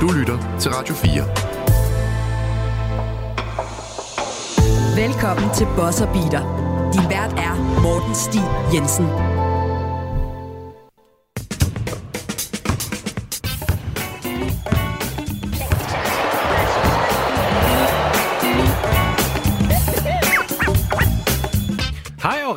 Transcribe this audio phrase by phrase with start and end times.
[0.00, 1.10] Du lytter til Radio 4.
[5.06, 6.44] Velkommen til Bosser Beater.
[6.92, 8.44] Din vært er Morten Stig
[8.74, 9.06] Jensen.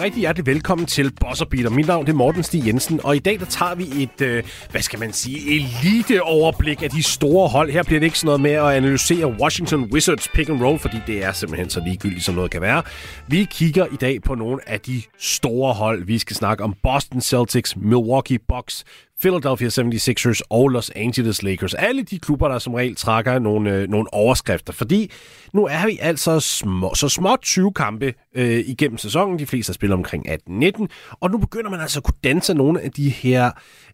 [0.04, 1.70] Rigtig hjertelig velkommen til Bosser Beater.
[1.70, 4.82] Mit navn er Morten Stig Jensen, og i dag der tager vi et, øh, hvad
[4.82, 7.72] skal man sige, elite-overblik af de store hold.
[7.72, 10.98] Her bliver det ikke sådan noget med at analysere Washington Wizards pick and roll, fordi
[11.08, 12.84] det er simpelthen så ligegyldigt, som noget kan være.
[13.28, 16.06] Vi kigger i dag på nogle af de store hold.
[16.06, 18.84] Vi skal snakke om Boston Celtics, Milwaukee Bucks,
[19.24, 21.74] Philadelphia 76ers og Los Angeles Lakers.
[21.74, 25.12] Alle de klubber, der som regel trækker nogle, øh, nogle overskrifter, fordi
[25.54, 29.40] nu er vi altså små, så småt 20 kampe øh, igennem sæsonen.
[29.40, 30.88] De fleste har spillet omkring 18-19,
[31.20, 33.52] og nu begynder man altså at kunne danse nogle af de her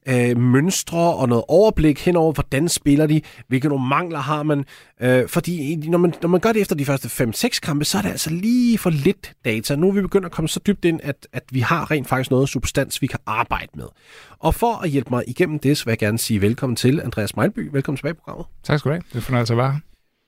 [0.08, 4.66] øh, mønstre og noget overblik henover, hvordan spiller de, hvilke nogle mangler har man.
[5.02, 8.02] Øh, fordi når man, når man gør det efter de første 5-6 kampe, så er
[8.02, 9.76] det altså lige for lidt data.
[9.76, 12.32] Nu er vi begyndt at komme så dybt ind, at, at vi har rent faktisk
[12.32, 13.86] noget substans, vi kan arbejde med.
[14.40, 17.36] Og for at hjælpe mig igennem det, så vil jeg gerne sige velkommen til Andreas
[17.36, 17.70] Mejlby.
[17.72, 18.46] Velkommen tilbage i programmet.
[18.64, 19.04] Tak skal du have.
[19.14, 19.80] Det er fornøjelse at være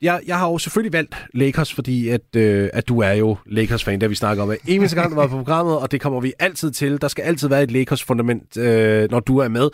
[0.02, 4.02] jeg, jeg har jo selvfølgelig valgt Lakers, fordi at, øh, at du er jo Lakers-fan,
[4.02, 6.34] der vi snakker om en eneste gang, du var på programmet, og det kommer vi
[6.40, 7.02] altid til.
[7.02, 9.70] Der skal altid være et Lakers-fundament, øh, når du er med.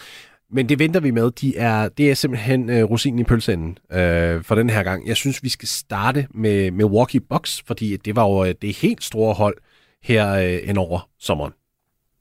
[0.51, 1.31] Men det venter vi med.
[1.31, 5.07] De er, det er simpelthen øh, rosinen i pølseenden øh, for den her gang.
[5.07, 9.03] Jeg synes, vi skal starte med Milwaukee Bucks, fordi det var jo øh, det helt
[9.03, 9.57] store hold
[10.03, 11.53] her øh, hen over sommeren.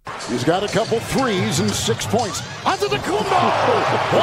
[0.06, 2.38] He's got a couple threes and six points.
[2.64, 3.40] Onto the Kumbo!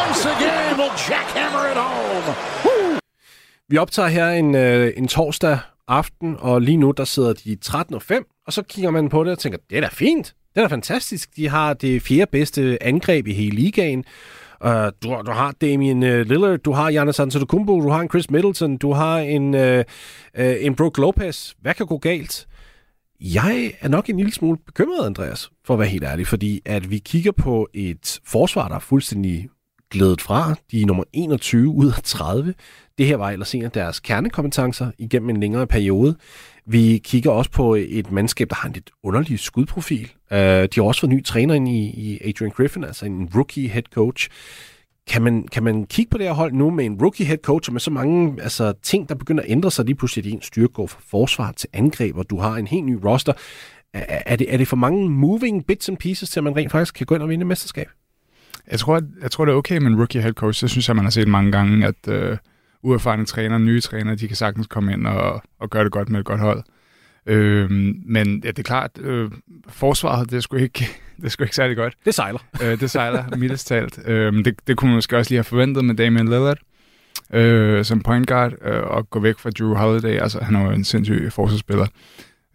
[0.02, 2.36] Once again will jackhammer it home.
[2.66, 3.03] Woo!
[3.73, 7.95] Vi optager her en, øh, en torsdag aften, og lige nu der sidder de 13
[7.95, 10.25] og 5, og så kigger man på det og tænker, det er da fint.
[10.25, 11.35] Det er da fantastisk.
[11.35, 14.03] De har det fjerde bedste angreb i hele ligaen.
[14.66, 18.29] Uh, du, du har Damien uh, Lillard, du har Giannis Antetokounmpo, du har en Chris
[18.29, 19.61] Middleton, du har en, uh,
[20.39, 21.53] uh, en Brook Lopez.
[21.61, 22.47] Hvad kan gå galt?
[23.22, 26.91] Jeg er nok en lille smule bekymret, Andreas, for at være helt ærlig, fordi at
[26.91, 29.50] vi kigger på et forsvar, der er fuldstændig
[29.94, 30.56] glædet fra.
[30.72, 32.53] De er nummer 21 ud af 30.
[32.98, 36.16] Det her var ellers en af deres kernekompetencer igennem en længere periode.
[36.66, 40.12] Vi kigger også på et mandskab, der har en lidt underlig skudprofil.
[40.31, 43.70] Uh, de har også fået ny træner ind i, i Adrian Griffin, altså en rookie
[43.70, 44.30] head coach.
[45.08, 47.70] Kan man, kan man kigge på det her hold nu med en rookie head coach,
[47.70, 50.42] og med så mange altså, ting, der begynder at ændre sig lige pludselig, at en
[50.42, 53.34] styrke går fra forsvar til angreb, og du har en helt ny roster.
[53.94, 56.72] Er, er, det, er det for mange moving bits and pieces, til at man rent
[56.72, 57.88] faktisk kan gå ind og vinde mesterskab?
[58.72, 60.62] Jeg tror, jeg tror, det er okay med en rookie head coach.
[60.62, 62.38] Det synes jeg, man har set mange gange, at øh,
[62.83, 66.19] uerfarne træner, nye træner, de kan sagtens komme ind og, og gøre det godt med
[66.19, 66.63] et godt hold.
[67.25, 67.71] Øh,
[68.05, 69.31] men ja, det er klart, øh,
[69.69, 71.94] forsvaret, det er sgu ikke, det er sgu ikke særlig godt.
[72.05, 72.39] Det sejler.
[72.63, 73.99] øh, det sejler, mildest talt.
[74.05, 76.57] Øh, det, det kunne man måske også lige have forventet med Damian Lillard
[77.33, 80.21] øh, som point guard, øh, og gå væk fra Drew Holiday.
[80.21, 81.88] Altså, han er jo en sindssyg forsvarsspiller.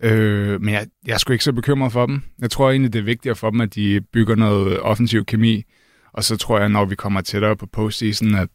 [0.03, 2.23] Øh, men jeg, jeg er sgu ikke så bekymret for dem.
[2.39, 5.65] Jeg tror egentlig, det er vigtigere for dem, at de bygger noget offensiv kemi,
[6.13, 8.49] og så tror jeg, når vi kommer tættere på postseason, at,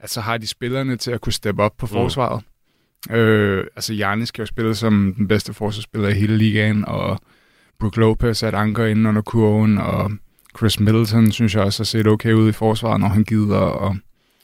[0.00, 1.92] at så har de spillerne til at kunne steppe op på mm.
[1.92, 2.42] forsvaret.
[3.10, 7.20] Øh, altså, Giannis kan jo spille som den bedste forsvarsspiller i hele ligaen, og
[7.80, 10.10] Brook Lopez er et anker inden under kurven, og
[10.58, 13.56] Chris Middleton synes jeg også har set okay ud i forsvaret, når han gider.
[13.56, 13.96] Og,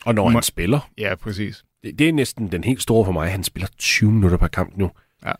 [0.04, 0.90] og når han spiller.
[0.98, 1.64] Ja, præcis.
[1.84, 3.30] Det, det er næsten den helt store for mig.
[3.30, 4.90] Han spiller 20 minutter per kamp nu.
[5.24, 5.32] Ja.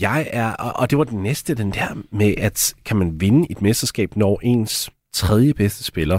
[0.00, 3.62] Jeg er, og det var den næste, den der med, at kan man vinde et
[3.62, 6.18] mesterskab, når ens tredje bedste spiller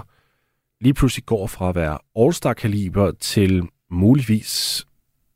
[0.82, 4.86] lige pludselig går fra at være all-star-kaliber til muligvis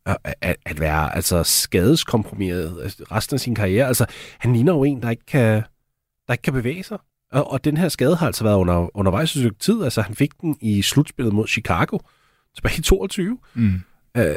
[0.06, 3.88] at, at, være altså skadeskompromitteret resten af sin karriere.
[3.88, 4.06] Altså,
[4.40, 5.64] han ligner jo en, der ikke kan,
[6.28, 6.98] der ikke kan bevæge sig.
[7.32, 9.84] Og, og den her skade har altså været under, undervejs i tid.
[9.84, 11.98] Altså, han fik den i slutspillet mod Chicago
[12.56, 13.38] tilbage i 22.
[13.54, 13.82] Mm.
[14.18, 14.36] Øh,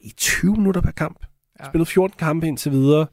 [0.00, 1.26] I 20 minutter per kamp.
[1.60, 1.64] Ja.
[1.66, 3.06] Spillet 14 kampe indtil videre.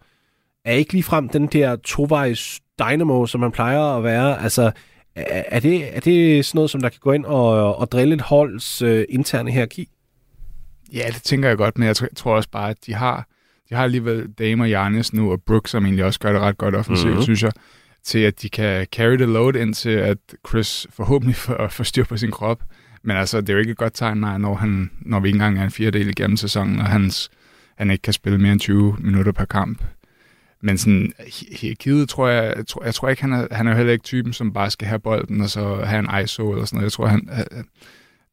[0.65, 4.41] Er ikke lige frem den der tovejs dynamo, som man plejer at være.
[4.41, 4.71] Altså,
[5.27, 8.21] er det, er det sådan noget, som der kan gå ind og, og drille et
[8.21, 9.89] holds øh, interne hierarki?
[10.93, 13.27] Ja, det tænker jeg godt, men jeg tror også bare, at de har,
[13.69, 16.57] de har alligevel Dame og Giannis nu, og Brooks, som egentlig også gør det ret
[16.57, 17.23] godt offensivt, mm-hmm.
[17.23, 17.51] synes jeg,
[18.03, 20.17] til at de kan carry the load indtil at
[20.47, 22.63] Chris forhåbentlig får, får styr på sin krop.
[23.03, 25.59] Men altså, det er jo ikke et godt tegn, når, han, når vi ikke engang
[25.59, 27.29] er en fjerdedel igennem sæsonen, og hans,
[27.77, 29.83] han ikke kan spille mere end 20 minutter per kamp.
[30.61, 31.13] Men sådan,
[31.51, 34.03] hierarkiet tror jeg, jeg tror, jeg tror ikke, han er, han er jo heller ikke
[34.03, 36.83] typen, som bare skal have bolden, og så have en ISO eller sådan noget.
[36.83, 37.29] Jeg tror, han,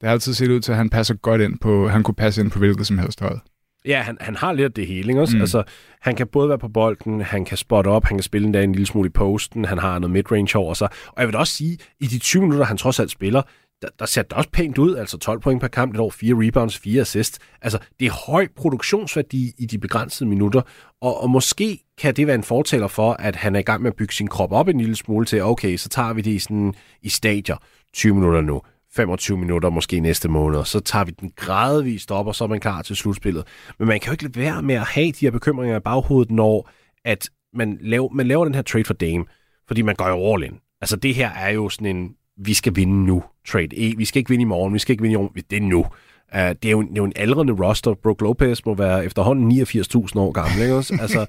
[0.01, 2.41] det har altid set ud til, at han passer godt ind på, han kunne passe
[2.41, 3.41] ind på hvilket som helst hold.
[3.87, 5.37] Ja, han, han har lidt det hele, ikke også?
[5.37, 5.41] Mm.
[5.41, 5.63] Altså,
[6.01, 8.73] han kan både være på bolden, han kan spotte op, han kan spille endda en
[8.73, 10.89] lille smule i posten, han har noget midrange over sig.
[11.07, 13.43] Og jeg vil også sige, i de 20 minutter, han trods alt spiller,
[13.83, 16.35] der, der ser det også pænt ud, altså 12 point per kamp, lidt over 4
[16.47, 17.39] rebounds, 4 assists.
[17.63, 20.63] Altså, det er høj produktionsværdi i de begrænsede minutter,
[21.01, 23.91] og, og måske kan det være en fortæller for, at han er i gang med
[23.91, 26.39] at bygge sin krop op en lille smule til, okay, så tager vi det i,
[26.39, 27.57] sådan, i stadier,
[27.95, 28.63] 20 minutter nu,
[28.97, 32.61] 25 minutter måske næste måned, så tager vi den gradvist op, og så er man
[32.61, 33.47] klar til slutspillet.
[33.79, 36.31] Men man kan jo ikke lade være med at have de her bekymringer i baghovedet,
[36.31, 36.71] når
[37.05, 39.25] at man, laver, man laver den her trade for Dame,
[39.67, 40.59] fordi man går jo all in.
[40.81, 43.69] Altså det her er jo sådan en, vi skal vinde nu trade.
[43.91, 45.61] E, vi skal ikke vinde i morgen, vi skal ikke vinde i morgen, det er
[45.61, 45.87] nu.
[46.35, 47.95] Uh, det, er jo, det er jo en aldrende roster.
[48.03, 50.63] Brook Lopez må være efterhånden 89.000 år gammel.
[50.63, 50.99] Ikke også?
[51.01, 51.27] altså,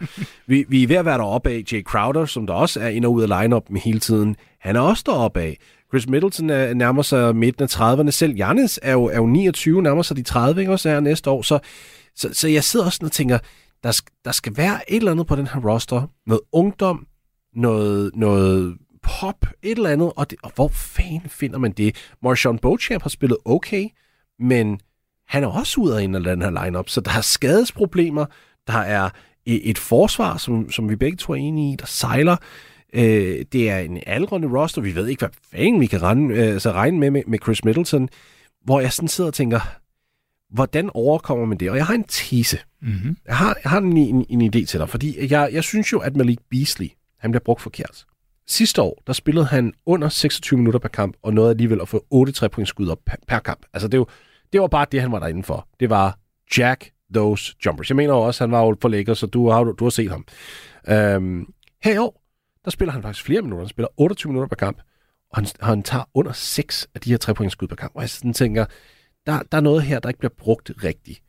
[0.48, 1.64] vi, vi er ved at være deroppe af.
[1.72, 4.76] Jay Crowder, som der også er ind og ud af line med hele tiden, han
[4.76, 5.58] er også deroppe af.
[5.90, 8.12] Chris Middleton er, nærmer sig midten af 30'erne.
[8.12, 11.30] Selv Giannis er jo, er jo 29, nærmer sig de 30, ikke også er næste
[11.30, 11.42] år.
[11.42, 11.60] Så,
[12.16, 13.38] så, så jeg sidder også og tænker,
[13.84, 16.10] der, der skal være et eller andet på den her roster.
[16.28, 17.08] Noget ungdom,
[17.56, 18.78] noget, noget
[19.08, 20.12] pop, et eller andet.
[20.16, 21.96] Og, det, og hvor fanden finder man det?
[22.24, 23.88] Marshawn Beauchamp har spillet okay,
[24.40, 24.80] men
[25.28, 28.26] han er også ud af en af den her lineup, så der er skadesproblemer,
[28.68, 29.10] der er
[29.46, 32.38] et forsvar, som, som vi begge to er enige i, der sejler.
[32.94, 36.54] Øh, det er en aldrende roster, vi ved ikke, hvad fanden vi kan regne, øh,
[36.54, 38.10] altså regne med, med med Chris Middleton,
[38.64, 39.60] hvor jeg sådan sidder og tænker,
[40.50, 41.70] hvordan overkommer man det?
[41.70, 42.60] Og jeg har en tese.
[42.82, 43.18] Mm-hmm.
[43.26, 46.00] Jeg har, jeg har en, en, en idé til dig, fordi jeg, jeg synes jo,
[46.00, 46.90] at Malik Beasley,
[47.20, 48.06] han bliver brugt forkert.
[48.50, 52.06] Sidste år, der spillede han under 26 minutter per kamp, og nåede alligevel at få
[52.10, 53.66] 8 3 point skud op per, kamp.
[53.74, 54.08] Altså det, er jo,
[54.54, 55.68] det var bare det, han var derinde for.
[55.80, 56.20] Det var
[56.58, 57.90] Jack those jumpers.
[57.90, 59.90] Jeg mener jo også, at han var jo på Lakers, så du har, du har
[59.90, 60.26] set ham.
[60.90, 61.54] Øhm,
[61.84, 62.22] her i år,
[62.66, 63.64] der spiller han faktisk flere minutter.
[63.64, 64.78] Han spiller 28 minutter per kamp,
[65.32, 67.96] og han, han tager under 6 af de her 3 point skud per kamp.
[67.96, 68.66] Og jeg sådan tænker,
[69.26, 71.22] der, der er noget her, der ikke bliver brugt rigtigt.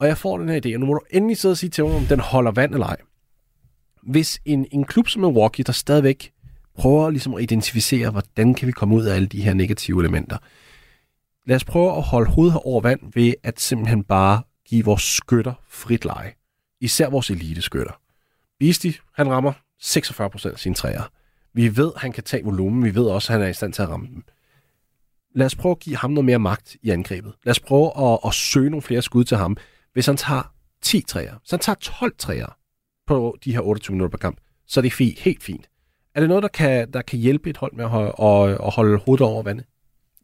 [0.00, 1.84] Og jeg får den her idé, og nu må du endelig sidde og sige til
[1.84, 2.96] mig, om den holder vand eller ej.
[4.06, 6.32] Hvis en, en klub som Milwaukee, der stadigvæk
[6.78, 10.38] prøver ligesom at identificere, hvordan kan vi komme ud af alle de her negative elementer.
[11.46, 15.54] Lad os prøve at holde hovedet over vand ved at simpelthen bare give vores skytter
[15.68, 16.32] frit leje.
[16.80, 18.00] Især vores elite-skytter.
[18.58, 21.10] Beastie, han rammer 46% af sine træer.
[21.54, 22.84] Vi ved, at han kan tage volumen.
[22.84, 24.24] Vi ved også, at han er i stand til at ramme dem.
[25.34, 27.32] Lad os prøve at give ham noget mere magt i angrebet.
[27.44, 29.56] Lad os prøve at, at søge nogle flere skud til ham.
[29.92, 32.56] Hvis han tager 10 træer, så han tager 12 træer
[33.06, 35.66] på de her 28 minutter per kamp, så er det fint, helt fint.
[36.14, 38.74] Er det noget, der kan, der kan hjælpe et hold med at holde, at, at
[38.74, 39.64] holde hovedet over vandet?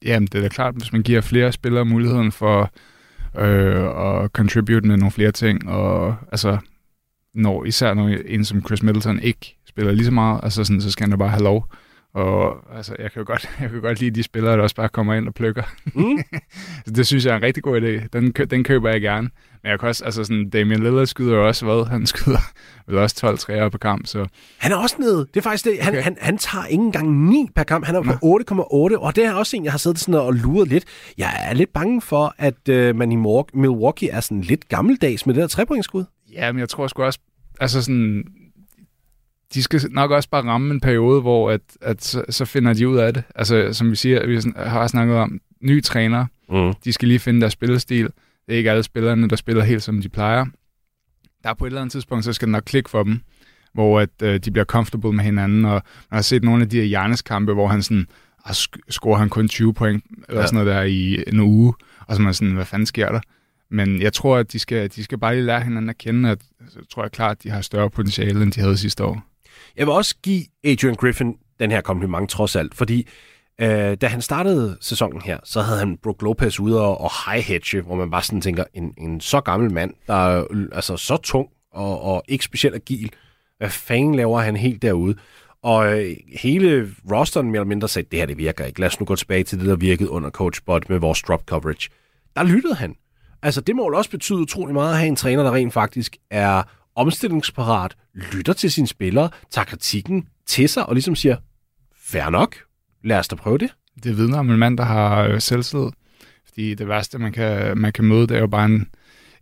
[0.05, 2.71] Jamen, det er da klart, hvis man giver flere spillere muligheden for
[3.39, 6.59] øh, at contribute med nogle flere ting, og altså,
[7.35, 10.91] når, især når en som Chris Middleton ikke spiller lige så meget, altså sådan, så
[10.91, 11.69] skal han da bare have lov.
[12.15, 14.89] Og altså, jeg kan jo godt, jeg kan godt lide de spillere, der også bare
[14.89, 15.63] kommer ind og plukker.
[15.85, 16.23] Mm.
[16.97, 18.07] det synes jeg er en rigtig god idé.
[18.13, 19.31] Den, den køber jeg gerne.
[19.63, 21.87] Men jeg kan også, altså sådan, Damian Lillard skyder jo også, hvad?
[21.87, 22.39] Han skyder
[22.87, 24.27] vel også 12 træer på kamp, så...
[24.59, 25.19] Han er også nede.
[25.19, 25.79] Det er faktisk det.
[25.81, 26.03] Han, okay.
[26.03, 27.87] han, han tager ikke engang 9 per kamp.
[27.87, 30.69] Han er på 8,8, og det er også en, jeg har siddet sådan og luret
[30.69, 30.85] lidt.
[31.19, 33.17] Jeg er lidt bange for, at øh, man i
[33.55, 36.05] Milwaukee er sådan lidt gammeldags med det der trepointsskud.
[36.33, 37.19] Ja, men jeg tror sgu også,
[37.61, 38.25] altså sådan,
[39.55, 42.89] de skal nok også bare ramme en periode, hvor at, at så, så finder de
[42.89, 43.23] ud af det.
[43.35, 46.75] Altså, som vi siger, vi har snakket om, nye trænere, mm.
[46.85, 48.05] de skal lige finde deres spillestil.
[48.47, 50.45] Det er ikke alle spillerne, der spiller helt som de plejer.
[51.43, 53.21] Der er på et eller andet tidspunkt, så skal det nok klikke for dem,
[53.75, 56.77] hvor at, øh, de bliver comfortable med hinanden, og man har set nogle af de
[56.77, 58.07] her hjerneskampe, hvor han sådan,
[58.45, 58.55] ah,
[58.91, 60.47] scorer han kun 20 point, eller ja.
[60.47, 61.75] sådan noget der i en uge,
[62.07, 63.21] og så man sådan, hvad fanden sker der?
[63.71, 66.39] Men jeg tror, at de skal, de skal bare lige lære hinanden at kende, at
[66.69, 69.23] så tror jeg klart, at de har større potentiale, end de havde sidste år.
[69.77, 73.09] Jeg vil også give Adrian Griffin den her kompliment trods alt, fordi
[73.61, 77.45] øh, da han startede sæsonen her, så havde han Brook Lopez ude og, og high
[77.45, 81.17] hedge, hvor man bare sådan tænker, en, en så gammel mand, der er altså så
[81.17, 83.11] tung og, og ikke specielt agil,
[83.59, 85.15] hvad fanden laver han helt derude?
[85.63, 88.81] Og øh, hele rosteren mere eller mindre sagde, det her det virker ikke.
[88.81, 91.43] Lad os nu gå tilbage til det, der virkede under Coach Bud med vores drop
[91.47, 91.91] coverage.
[92.37, 92.97] Der lyttede han.
[93.43, 96.17] Altså, det må jo også betyde utrolig meget at have en træner, der rent faktisk
[96.31, 96.63] er
[96.95, 101.37] omstillingsparat, lytter til sine spillere, tager kritikken til sig og ligesom siger,
[101.97, 102.57] fair nok,
[103.05, 103.75] lad os da prøve det.
[104.05, 105.91] Det vidner om en mand, der har øh, selvtillid.
[106.47, 108.89] Fordi det værste, man kan, man kan møde, det er jo bare en,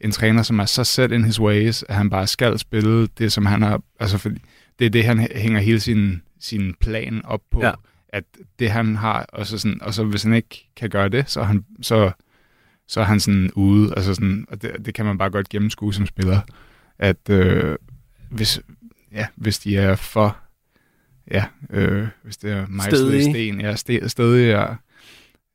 [0.01, 3.33] en træner, som er så set in his ways, at han bare skal spille det,
[3.33, 3.83] som han har...
[4.01, 4.41] Altså, fordi
[4.79, 7.63] det er det, han hænger hele sin, sin plan op på.
[7.63, 7.73] Ja.
[8.09, 8.25] At
[8.59, 11.43] det, han har, og så, sådan, og så hvis han ikke kan gøre det, så,
[11.43, 12.11] han, så,
[12.89, 13.95] så er han sådan ude.
[13.97, 16.41] Altså sådan, og det, det kan man bare godt gennemskue som spiller
[17.01, 17.77] at øh,
[18.31, 18.61] hvis,
[19.13, 20.37] ja, hvis de er for,
[21.31, 23.77] ja, øh, hvis det er mejslet i sten, ja,
[24.09, 24.71] stedig, ja.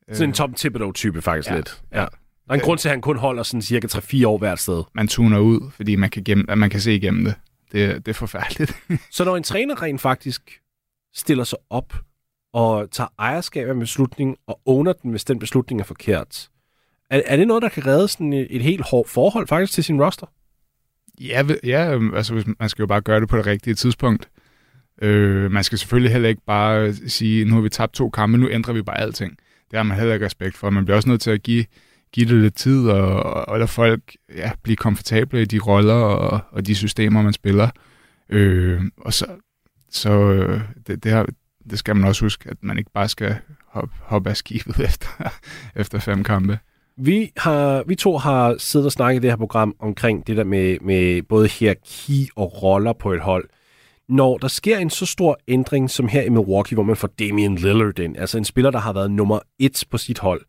[0.08, 1.82] Øh, Sådan en Tom Thibodeau-type faktisk ja, lidt.
[1.92, 1.98] Ja.
[1.98, 2.06] Der
[2.48, 4.82] er en øh, grund til, at han kun holder sådan cirka 3-4 år hvert sted.
[4.94, 7.34] Man tuner ud, fordi man kan, gemme, man kan se igennem det.
[7.72, 8.76] Det, det er forfærdeligt.
[9.10, 10.60] så når en træner rent faktisk
[11.14, 11.94] stiller sig op
[12.52, 16.48] og tager ejerskab af en beslutning og owner den, hvis den beslutning er forkert.
[17.10, 19.84] Er, er det noget, der kan redde sådan et, et helt hårdt forhold faktisk til
[19.84, 20.26] sin roster?
[21.20, 24.28] Ja, ja øhm, altså man skal jo bare gøre det på det rigtige tidspunkt.
[25.02, 28.38] Øh, man skal selvfølgelig heller ikke bare øh, sige, nu har vi tabt to kampe,
[28.38, 29.38] nu ændrer vi bare alting.
[29.70, 30.70] Det har man heller ikke respekt for.
[30.70, 31.64] Man bliver også nødt til at give,
[32.12, 36.40] give det lidt tid, og, og lade folk ja, blive komfortable i de roller og,
[36.50, 37.70] og de systemer, man spiller.
[38.28, 39.26] Øh, og så,
[39.90, 41.26] så øh, det, det, har,
[41.70, 43.36] det skal man også huske, at man ikke bare skal
[43.68, 45.38] hoppe, hoppe af skibet efter,
[45.76, 46.58] efter fem kampe.
[46.98, 50.44] Vi, har, vi to har siddet og snakket i det her program omkring det der
[50.44, 53.48] med, med både hierarki og roller på et hold.
[54.08, 57.54] Når der sker en så stor ændring som her i Milwaukee, hvor man får Damian
[57.54, 60.42] Lillard ind, altså en spiller, der har været nummer et på sit hold,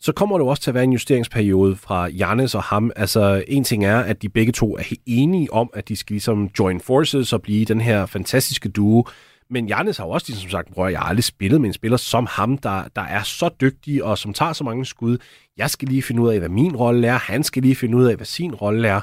[0.00, 2.90] så kommer det jo også til at være en justeringsperiode fra Jannes og ham.
[2.96, 6.50] Altså, en ting er, at de begge to er enige om, at de skal ligesom
[6.58, 9.04] join forces og blive den her fantastiske duo.
[9.50, 11.96] Men Jannes har jo også ligesom sagt, at jeg har aldrig spillet med en spiller
[11.96, 15.18] som ham, der, der er så dygtig og som tager så mange skud.
[15.56, 17.18] Jeg skal lige finde ud af, hvad min rolle er.
[17.18, 19.00] Han skal lige finde ud af, hvad sin rolle er.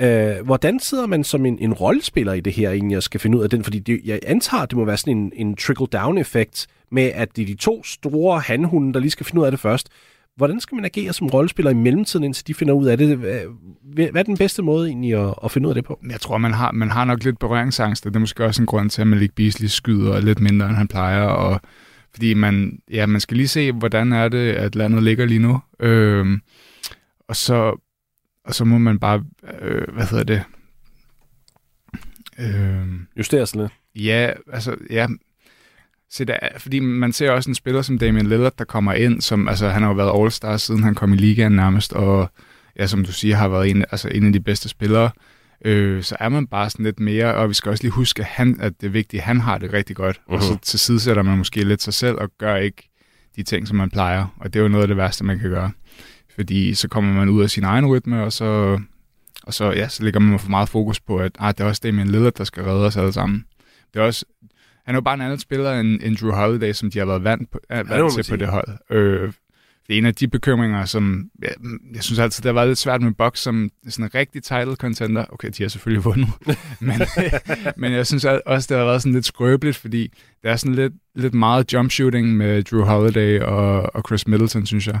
[0.00, 3.38] Øh, hvordan sidder man som en, en rollespiller i det her egentlig, og skal finde
[3.38, 3.64] ud af den?
[3.64, 7.46] Fordi det, jeg antager, det må være sådan en, en trickle-down-effekt med, at det er
[7.46, 9.88] de to store handhunde, der lige skal finde ud af det først.
[10.38, 13.16] Hvordan skal man agere som rollespiller i mellemtiden, indtil de finder ud af det?
[13.82, 16.00] Hvad er den bedste måde egentlig at, at finde ud af det på?
[16.10, 18.66] Jeg tror, man har, man har nok lidt berøringsangst, og det er måske også en
[18.66, 21.60] grund til, at Malik Beasley skyder lidt mindre, end han plejer, og
[22.12, 25.60] fordi man, ja, man skal lige se, hvordan er det, at landet ligger lige nu.
[25.80, 26.40] Øhm,
[27.28, 27.80] og, så,
[28.44, 29.24] og så må man bare,
[29.60, 30.42] øh, hvad hedder det?
[32.38, 34.04] Øhm, Justere sådan lidt?
[34.04, 35.06] Ja, altså, ja,
[36.10, 39.48] så der, fordi man ser også en spiller som Damian Lillard, der kommer ind, som,
[39.48, 42.30] altså han har jo været All-Star, siden han kom i ligaen nærmest, og
[42.78, 45.10] ja, som du siger, har været en, altså, en af de bedste spillere.
[45.64, 48.26] Øh, så er man bare sådan lidt mere, og vi skal også lige huske, at,
[48.26, 50.16] han, at det er vigtigt, at han har det rigtig godt.
[50.16, 50.34] Uh-huh.
[50.34, 50.60] Og så mhm.
[50.62, 52.90] til side sætter man måske lidt sig selv og gør ikke
[53.36, 54.26] de ting, som man plejer.
[54.36, 55.70] Og det er jo noget af det værste, man kan gøre.
[56.34, 58.80] Fordi så kommer man ud af sin egen rytme, og så,
[59.42, 61.80] og så, ja, så lægger man for meget fokus på, at ah, det er også
[61.84, 63.44] Damian Lillard, der skal redde os alle sammen.
[63.94, 64.24] Det er også,
[64.88, 67.24] han er jo bare en anden spiller end, end Drew Holiday, som de har været
[67.24, 68.32] vant, på, ja, vant til sige.
[68.32, 68.68] på det hold.
[68.90, 69.32] Øh,
[69.86, 71.48] det er en af de bekymringer, som ja,
[71.94, 74.74] jeg synes altid, det har været lidt svært med Bucks som sådan en rigtig title
[74.74, 75.24] contender.
[75.32, 76.28] Okay, de har selvfølgelig vundet,
[76.80, 77.00] men,
[77.76, 80.92] men jeg synes også, det har været sådan lidt skrøbeligt, fordi der er sådan lidt,
[81.14, 85.00] lidt meget jump shooting med Drew Holiday og, og Chris Middleton, synes jeg.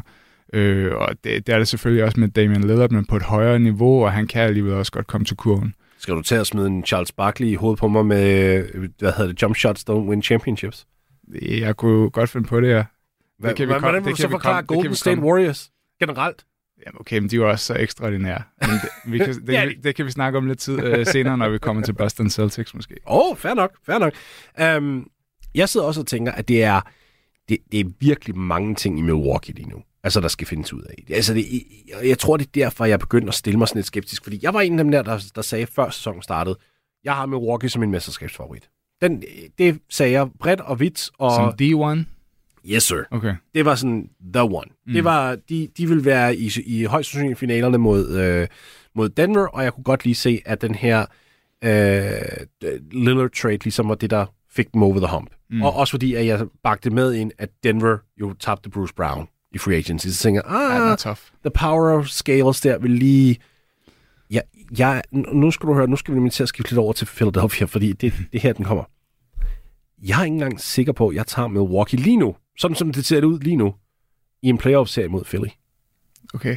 [0.52, 3.58] Øh, og det, det er det selvfølgelig også med Damian Lillard, men på et højere
[3.58, 5.74] niveau, og han kan alligevel også godt komme til kurven.
[5.98, 8.62] Skal du til at smide en Charles Barkley i hovedet på mig med,
[8.98, 10.86] hvad hedder det, jump shots don't win championships?
[11.42, 12.84] Jeg kunne godt finde på det, ja.
[13.38, 16.44] Hvad, det kan vi hvordan vil du så forklare Golden State Warriors generelt?
[16.86, 18.42] Jamen okay, men de er jo også så ekstraordinære.
[18.60, 21.38] Men det, vi kan, det, ja, det kan vi snakke om lidt tid uh, senere,
[21.38, 22.94] når vi kommer til Boston Celtics måske.
[23.06, 24.12] Åh, oh, fair nok, fair nok.
[24.78, 25.10] Um,
[25.54, 26.80] jeg sidder også og tænker, at det er,
[27.48, 30.82] det, det er virkelig mange ting i Milwaukee lige nu altså, der skal findes ud
[30.82, 30.94] af.
[31.10, 31.46] Altså, det,
[32.04, 34.54] jeg tror, det er derfor, jeg begyndte at stille mig sådan lidt skeptisk, fordi jeg
[34.54, 36.56] var en af dem der, der, der sagde, før sæsonen startede,
[37.04, 38.68] jeg har Milwaukee som min mesterskabsfavorit.
[39.02, 39.22] Den,
[39.58, 41.10] det sagde jeg bredt og vidt.
[41.18, 42.04] Og, som D1?
[42.66, 43.02] Yes, sir.
[43.10, 43.34] Okay.
[43.54, 44.70] Det var sådan the one.
[44.86, 44.92] Mm.
[44.92, 48.48] Det var, de, de ville være i, i højst sandsynligt finalerne mod, øh,
[48.94, 51.06] mod Denver, og jeg kunne godt lige se, at den her
[51.64, 55.30] øh, Lillard trade ligesom var det, der fik dem over the hump.
[55.50, 55.62] Mm.
[55.62, 59.58] Og også fordi, at jeg bagte med ind, at Denver jo tabte Bruce Brown i
[59.58, 60.06] free agency.
[60.06, 61.20] Så tænker jeg, ah, ja, tough.
[61.44, 63.36] the power of scales der vil lige...
[64.30, 64.40] Ja,
[64.78, 67.66] ja, nu skal du høre, nu skal vi til at skifte lidt over til Philadelphia,
[67.66, 68.84] fordi det, det her, den kommer.
[70.02, 73.04] Jeg er ikke engang sikker på, at jeg tager Milwaukee lige nu, sådan som det
[73.04, 73.74] ser ud lige nu,
[74.42, 75.48] i en playoff-serie mod Philly.
[76.34, 76.56] Okay.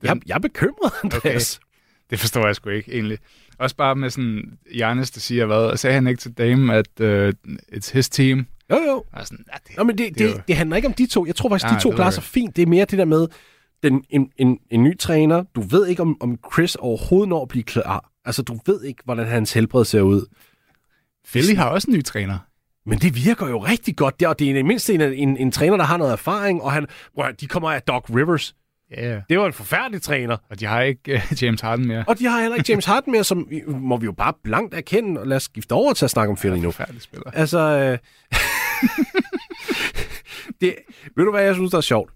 [0.00, 0.08] Den...
[0.08, 1.56] Jeg, jeg er bekymret, Andreas.
[1.56, 1.66] Okay.
[2.10, 3.18] Det forstår jeg sgu ikke, egentlig.
[3.58, 7.32] Også bare med sådan, Janis, der siger, hvad, sagde han ikke til Dame, at uh,
[7.72, 8.46] it's his team?
[8.70, 9.04] Jo, jo.
[9.24, 11.26] sådan, ja, det, Nå, men det, det, det, det handler ikke om de to.
[11.26, 12.56] Jeg tror faktisk, ja, de to klarer sig fint.
[12.56, 13.28] Det er mere det der med,
[13.82, 17.48] den, en, en, en ny træner, du ved ikke, om, om Chris overhovedet når at
[17.48, 18.10] blive klar.
[18.24, 20.26] Altså, du ved ikke, hvordan hans helbred ser ud.
[21.28, 22.38] Philly har også en ny træner.
[22.86, 25.76] Men det virker jo rigtig godt der, og det er mindst en, en, en træner,
[25.76, 26.86] der har noget erfaring, og han,
[27.18, 28.54] well, de kommer af Doc Rivers.
[28.98, 29.22] Yeah.
[29.28, 30.36] Det var en forfærdelig træner.
[30.50, 32.04] Og de har ikke uh, James Harden mere.
[32.06, 35.20] Og de har heller ikke James Harden mere, som må vi jo bare blankt erkende,
[35.20, 36.70] og lad os skifte over til at snakke om Philly nu.
[36.70, 37.30] Forfærdelig spiller.
[37.30, 37.98] Altså, øh,
[40.60, 40.74] det,
[41.16, 42.10] ved du, hvad jeg synes, der er sjovt?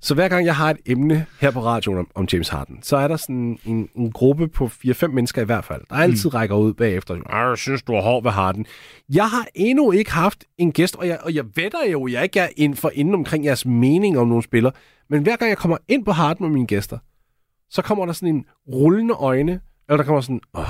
[0.00, 2.96] Så hver gang jeg har et emne her på radioen om, om James Harden, så
[2.96, 6.34] er der sådan en, en gruppe på 4-5 mennesker i hvert fald, der altid mm.
[6.34, 7.14] rækker ud bagefter.
[7.30, 8.66] Jeg synes, du er hård ved Harden.
[9.08, 12.40] Jeg har endnu ikke haft en gæst, og jeg, og jeg vedder jo, jeg ikke
[12.40, 14.72] er ind for inden omkring jeres mening om nogle spillere,
[15.10, 16.98] men hver gang jeg kommer ind på Harden med mine gæster,
[17.70, 20.62] så kommer der sådan en rullende øjne, eller der kommer sådan, åh,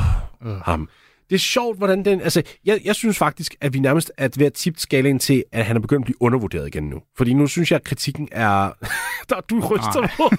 [0.47, 0.89] oh, ham.
[1.31, 2.21] Det er sjovt, hvordan den...
[2.21, 5.65] Altså, jeg, jeg synes faktisk, at vi nærmest er ved at tippe skalaen til, at
[5.65, 7.03] han er begyndt at blive undervurderet igen nu.
[7.17, 8.73] Fordi nu synes jeg, at kritikken er...
[9.31, 10.31] der du ryster på.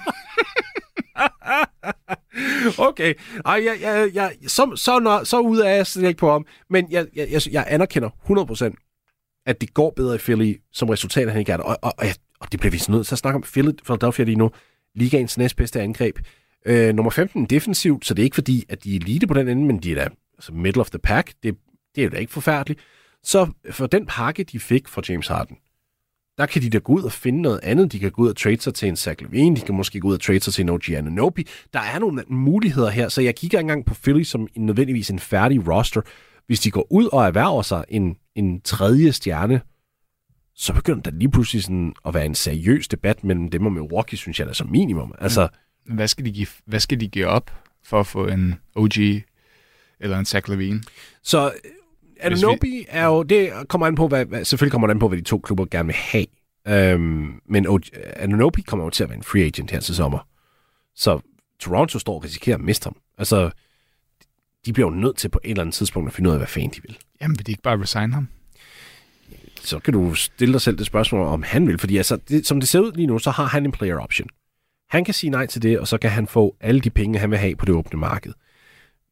[2.88, 3.14] okay.
[3.44, 6.46] Ej, jeg, jeg, jeg, så, så, når, så ude er jeg slet ikke på om.
[6.70, 11.26] Men jeg, jeg, jeg, jeg anerkender 100%, at det går bedre i Philly som resultat,
[11.26, 11.64] at han ikke er der.
[11.64, 12.06] Og, og, og,
[12.40, 13.42] og det bliver vi så nødt til at snakke om.
[13.42, 14.50] Philadelphia lige nu.
[14.94, 16.18] Ligaens næstbedste angreb.
[16.66, 19.48] Øh, nummer 15 defensivt, så det er ikke fordi, at de er elite på den
[19.48, 21.32] ende, men de er da altså middle of the pack.
[21.42, 21.56] Det,
[21.94, 22.80] det er da ikke forfærdeligt.
[23.22, 25.56] Så for den pakke, de fik fra James Harden,
[26.38, 27.92] der kan de da gå ud og finde noget andet.
[27.92, 30.08] De kan gå ud og trade sig til en Zach Levine, de kan måske gå
[30.08, 31.46] ud og trade sig til en OG Ananobi.
[31.72, 35.18] Der er nogle muligheder her, så jeg kigger engang på Philly som en, nødvendigvis en
[35.18, 36.00] færdig roster.
[36.46, 39.60] Hvis de går ud og erhverver sig en, en tredje stjerne,
[40.54, 44.18] så begynder der lige pludselig sådan at være en seriøs debat mellem dem og Milwaukee,
[44.18, 45.14] synes jeg da som minimum.
[45.18, 45.48] Altså,
[45.86, 47.50] hvad skal de give, hvad skal de give op
[47.84, 48.92] for at få en OG
[50.00, 50.82] eller en Zach Levine?
[51.22, 51.52] Så
[52.20, 52.86] Anunobi vi...
[52.88, 55.38] er jo, det kommer an på, hvad, selvfølgelig kommer det an på, hvad de to
[55.38, 56.26] klubber gerne vil have.
[56.68, 57.80] Øhm, men
[58.16, 60.28] Anunobi kommer jo til at være en free agent her til sommer.
[60.94, 61.20] Så
[61.60, 62.96] Toronto står og risikerer at miste ham.
[63.18, 63.50] Altså,
[64.66, 66.46] de bliver jo nødt til på et eller andet tidspunkt at finde ud af, hvad
[66.46, 66.98] fanden de vil.
[67.20, 68.28] Jamen, vil de ikke bare resign ham?
[69.62, 71.78] Så kan du stille dig selv det spørgsmål, om han vil.
[71.78, 74.28] Fordi altså, det, som det ser ud lige nu, så har han en player option.
[74.90, 77.30] Han kan sige nej til det, og så kan han få alle de penge, han
[77.30, 78.32] vil have på det åbne marked.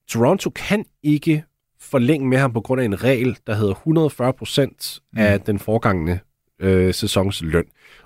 [0.09, 1.45] Toronto kan ikke
[1.81, 5.19] forlænge med ham på grund af en regel, der hedder 140 procent mm.
[5.19, 6.21] af den forgangne
[6.61, 7.65] øh, sæsons løn.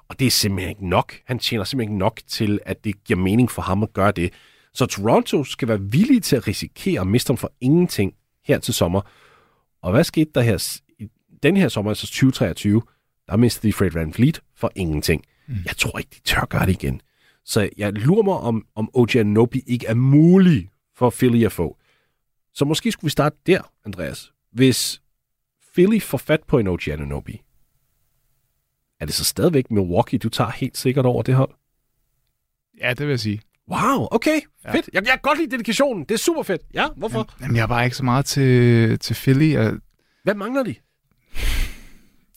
[0.09, 1.15] Og det er simpelthen ikke nok.
[1.25, 4.33] Han tjener simpelthen ikke nok til, at det giver mening for ham at gøre det.
[4.75, 8.15] Så Toronto skal være villige til at risikere at miste ham for ingenting
[8.45, 9.01] her til sommer.
[9.83, 11.09] Og hvad skete der her i
[11.43, 12.83] den her sommer, altså 2023?
[13.29, 15.25] Der mistede de Fred Van Fleet for ingenting.
[15.49, 15.55] Mm.
[15.67, 17.01] Jeg tror ikke, de tør gøre det igen.
[17.45, 21.77] Så jeg lurer mig, om, om OG Nobi ikke er mulig for Philly at få.
[22.55, 24.33] Så måske skulle vi starte der, Andreas.
[24.53, 25.03] Hvis
[25.73, 27.43] Philly får fat på en OG Anunobi,
[29.01, 31.51] er det så stadigvæk Milwaukee, du tager helt sikkert over det hold?
[32.81, 33.41] Ja, det vil jeg sige.
[33.71, 34.73] Wow, okay, ja.
[34.73, 34.91] fedt.
[34.93, 36.05] Jeg, jeg kan godt lide dedikationen.
[36.05, 36.63] Det er super fedt.
[36.75, 37.19] Ja, hvorfor?
[37.19, 39.53] Jamen, jamen jeg er bare ikke så meget til, til Philly.
[39.53, 39.75] Jeg...
[40.23, 40.75] Hvad mangler de?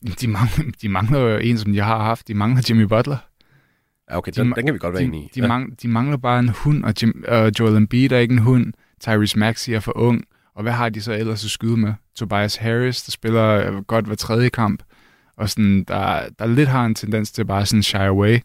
[0.20, 2.28] De mangler, de mangler jo en, som jeg har haft.
[2.28, 3.16] De mangler Jimmy Butler.
[4.10, 5.30] Ja, okay, den, de, den kan vi godt være de, enige i.
[5.34, 5.48] De, ja.
[5.48, 8.72] mang, de mangler bare en hund, og Jim, uh, Joel Embiid er ikke en hund.
[9.04, 10.24] Tyrese Maxey er for ung.
[10.54, 11.92] Og hvad har de så ellers at skyde med?
[12.16, 14.82] Tobias Harris, der spiller øh, godt hver tredje kamp,
[15.36, 18.38] og sådan, der, der lidt har en tendens til bare sådan shy away.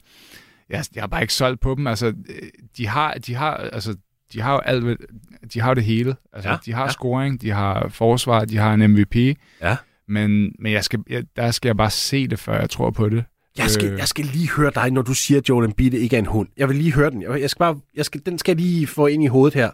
[0.70, 1.88] Jeg, jeg har bare ikke solgt på dem.
[1.88, 3.96] Altså, øh, de har, de har, altså,
[4.34, 4.98] de har jo alt,
[5.54, 6.16] de har jo det hele.
[6.34, 6.90] Altså, Ja, de har ja.
[6.92, 9.16] scoring, de har forsvar, de har en MVP.
[9.62, 9.78] Ja.
[10.08, 13.10] Men, men jeg skal, jeg, der skal jeg bare se det, før jeg tror på
[13.10, 13.24] det.
[13.58, 13.98] Jeg skal, Øh.
[14.00, 16.48] jeg skal lige høre dig, når du siger, at Joel Embiid ikke er en hund.
[16.58, 17.22] Jeg vil lige høre den.
[17.22, 19.70] Jeg jeg skal bare, jeg skal, den skal jeg lige få ind i hovedet her.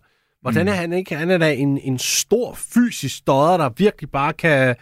[0.51, 0.71] Hvordan Mm.
[0.71, 1.15] er han ikke?
[1.15, 4.75] Han er da en, en stor fysisk stodder, der virkelig bare kan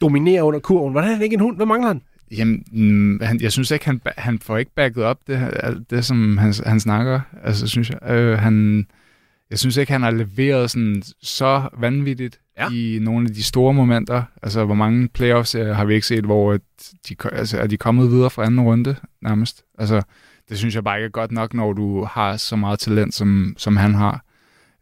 [0.00, 0.92] dominere under kurven.
[0.92, 1.56] Hvordan er han ikke en hund?
[1.56, 2.02] Hvad mangler han?
[2.36, 5.50] Jamen, mm, han, jeg synes ikke, han, han får ikke backet op det,
[5.90, 7.20] det som han, han snakker.
[7.44, 8.10] Altså, synes jeg.
[8.10, 8.86] Øh, han,
[9.50, 12.70] jeg synes ikke, han har leveret sådan så vanvittigt Ja.
[12.70, 14.22] i nogle af de store momenter.
[14.42, 16.60] Altså, hvor mange playoffs øh, har vi ikke set, hvor at
[17.08, 19.62] de, altså, er de kommet videre fra anden runde nærmest.
[19.78, 20.02] Altså,
[20.48, 23.54] det synes jeg bare ikke er godt nok, når du har så meget talent, som,
[23.58, 24.24] som han har.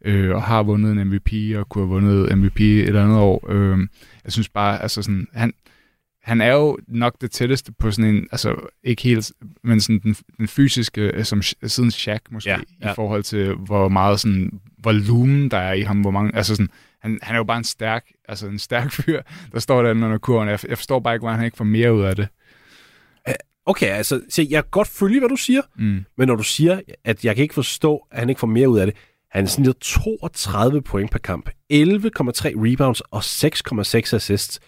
[0.05, 3.45] Øh, og har vundet en MVP, og kunne have vundet MVP et andet år.
[3.51, 3.79] Øh,
[4.23, 5.53] jeg synes bare, altså sådan, han,
[6.23, 9.31] han er jo nok det tætteste på sådan en, altså ikke helt,
[9.63, 12.91] men sådan den, den fysiske, øh, som siden Shaq måske, Ja, ja.
[12.91, 16.69] i forhold til hvor meget sådan volumen der er i ham, hvor mange, altså sådan,
[17.01, 20.17] han, han er jo bare en stærk, altså en stærk fyr, der står der under
[20.17, 20.49] kurven.
[20.49, 22.27] Jeg, jeg forstår bare ikke, hvordan han ikke får mere ud af det.
[23.65, 26.05] Okay, altså, se, jeg kan godt følge, hvad du siger, Mm.
[26.17, 28.79] men når du siger, at jeg kan ikke forstå, at han ikke får mere ud
[28.79, 28.95] af det,
[29.31, 31.53] han snitter 32 point per kamp, 11,3
[32.55, 34.59] rebounds og 6,6 assists.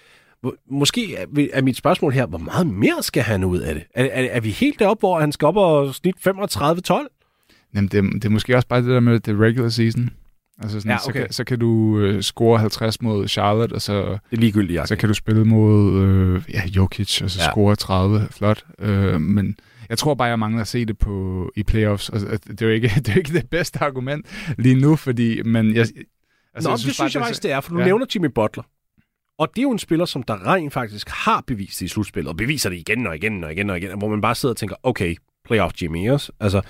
[0.72, 3.84] Måske er- er mit spørgsmål her, hvor meget mere skal han ud af det?
[3.96, 6.94] Er, er, er vi helt deroppe, hvor han skal op og snit 35-12?
[7.76, 10.10] Jamen, det, det er måske også bare det der med det regular season.
[10.62, 11.20] Altså sådan, Ja, så, okay.
[11.22, 14.88] kan, så kan du øh, score 50 mod Charlotte, og så Det er ligegyldigt, jeg.
[14.88, 17.52] Så kan du spille mod ja, ja, Jokic, og så Ja.
[17.52, 18.28] score 30.
[18.32, 18.66] Flot.
[18.80, 19.56] Øh, men
[19.90, 22.10] jeg tror bare, jeg mangler at se det på i playoffs.
[22.10, 24.26] Og, at det, er jo ikke, det er jo ikke det bedste argument
[24.58, 25.42] lige nu, fordi...
[25.42, 25.94] Men jeg, altså,
[26.54, 27.80] Altså, Nå, jeg synes det synes jeg bare, faktisk, det er, for du.
[27.80, 27.86] Ja.
[27.86, 28.64] nævner Jimmy Butler.
[29.40, 32.30] Og det er jo en spiller, som der rent faktisk har bevist det i slutspillet,
[32.30, 34.58] og beviser det igen og igen og igen og igen, hvor man bare sidder og
[34.58, 36.32] tænker, okay, playoff Jimmy også.
[36.40, 36.62] Altså,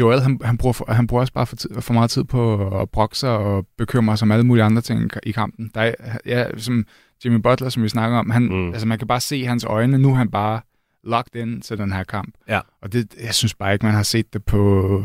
[0.00, 2.90] Joel, han, han, bruger, han bruger også bare for, tid, for meget tid på at
[2.90, 5.70] brokke sig og bekymre sig om alle mulige andre ting i kampen.
[5.74, 5.94] Der er,
[6.26, 6.84] ja, som
[7.24, 8.68] Jimmy Butler, som vi snakker om, han, Mm.
[8.68, 10.60] altså, man kan bare se i hans øjne, nu er han bare
[11.04, 12.34] locked in til den her kamp.
[12.48, 12.60] Ja.
[12.82, 15.04] Og det, jeg synes bare ikke, man har set det på,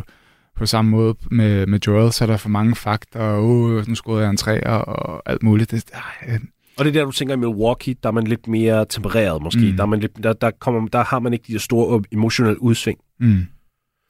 [0.56, 3.96] på samme måde med, med Joel, så er der for mange fakta, og uh, nu
[3.96, 5.72] scorede jeg en træer og alt muligt.
[5.72, 5.84] Det,
[6.28, 6.40] øh,
[6.78, 9.70] Og det er der, du tænker i Milwaukee, der er man lidt mere tempereret måske.
[9.72, 9.76] Mm.
[9.78, 13.00] Der, er man lidt, der, der, kommer, der har man ikke de store emotionelle udsving.
[13.20, 13.46] mm.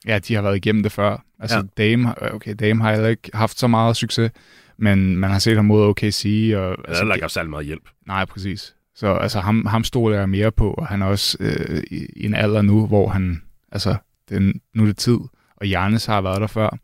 [0.06, 1.24] Ja, de har været igennem det før.
[1.40, 1.62] Altså, Ja.
[1.78, 1.82] ja.
[1.90, 4.30] Dame, har- okay, Dame har heller ikke haft så meget succes,
[4.76, 6.52] men man har set ham mod OKC.
[6.56, 7.88] Og, Altså, der er ikke særlig meget hjælp.
[8.06, 8.74] Nej, præcis.
[8.94, 12.34] Så altså, ham, ham stoler jeg mere på, og han er også øh, i, en
[12.34, 13.96] alder nu, hvor han, altså,
[14.28, 15.18] den, nu er det tid,
[15.56, 16.78] og Giannis har været der før,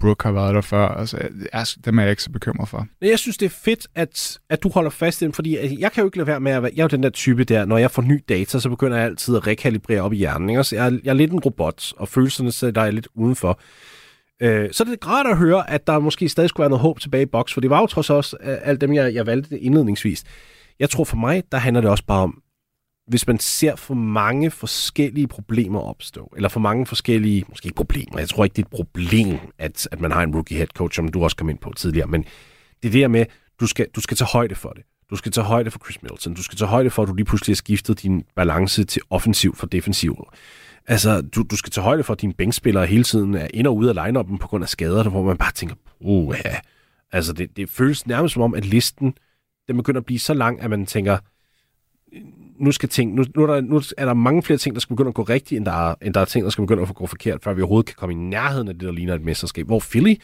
[0.00, 1.18] Brooke har været der før, altså,
[1.52, 2.86] jeg, dem er jeg ikke så bekymret for.
[3.02, 5.92] Jeg synes, det er fedt, at, at du holder fast i den, fordi øh, jeg
[5.92, 7.64] kan jo ikke lade være med at være, jeg er jo den der type der,
[7.64, 10.50] når jeg får ny data, så begynder jeg altid at rekalibrere op i hjernen.
[10.50, 10.64] Ikke?
[10.64, 13.60] Så jeg, er, jeg er lidt en robot, og følelserne sætter jeg lidt udenfor.
[14.42, 17.22] Øh, så er rart at høre, at der måske stadig skulle være noget håb tilbage
[17.22, 20.24] i boks, for det var jo trods også øh, alt dem, jeg, jeg valgte indledningsvis.
[20.78, 22.42] Jeg tror for mig, der handler det også bare om,
[23.10, 28.18] hvis man ser for mange forskellige problemer opstå, eller for mange forskellige, måske ikke problemer,
[28.18, 30.96] jeg tror ikke, det er et problem, at, at man har en rookie head coach,
[30.96, 32.24] som du også kom ind på tidligere, men
[32.82, 33.26] det er med,
[33.60, 34.82] du skal, du skal tage højde for det.
[35.10, 36.34] Du skal tage højde for Chris Middleton.
[36.34, 39.56] Du skal tage højde for, at du lige pludselig har skiftet din balance til offensiv
[39.56, 40.28] for defensiv.
[40.86, 43.76] Altså, du, du skal tage højde for, at dine bænkspillere hele tiden er ind og
[43.76, 46.56] ud af line på grund af skader, hvor man bare tænker, uh, ja.
[47.12, 49.14] Altså, det, det føles nærmest som om, at listen
[49.68, 51.18] den begynder at blive så lang, at man tænker,
[52.60, 54.96] nu, skal ting, nu, nu, er der, nu er der mange flere ting, der skal
[54.96, 56.94] begynde at gå rigtigt, end der, er, end der er ting, der skal begynde at
[56.94, 59.66] gå forkert, før vi overhovedet kan komme i nærheden af det, der ligner et mesterskab.
[59.66, 60.14] Hvor Philly,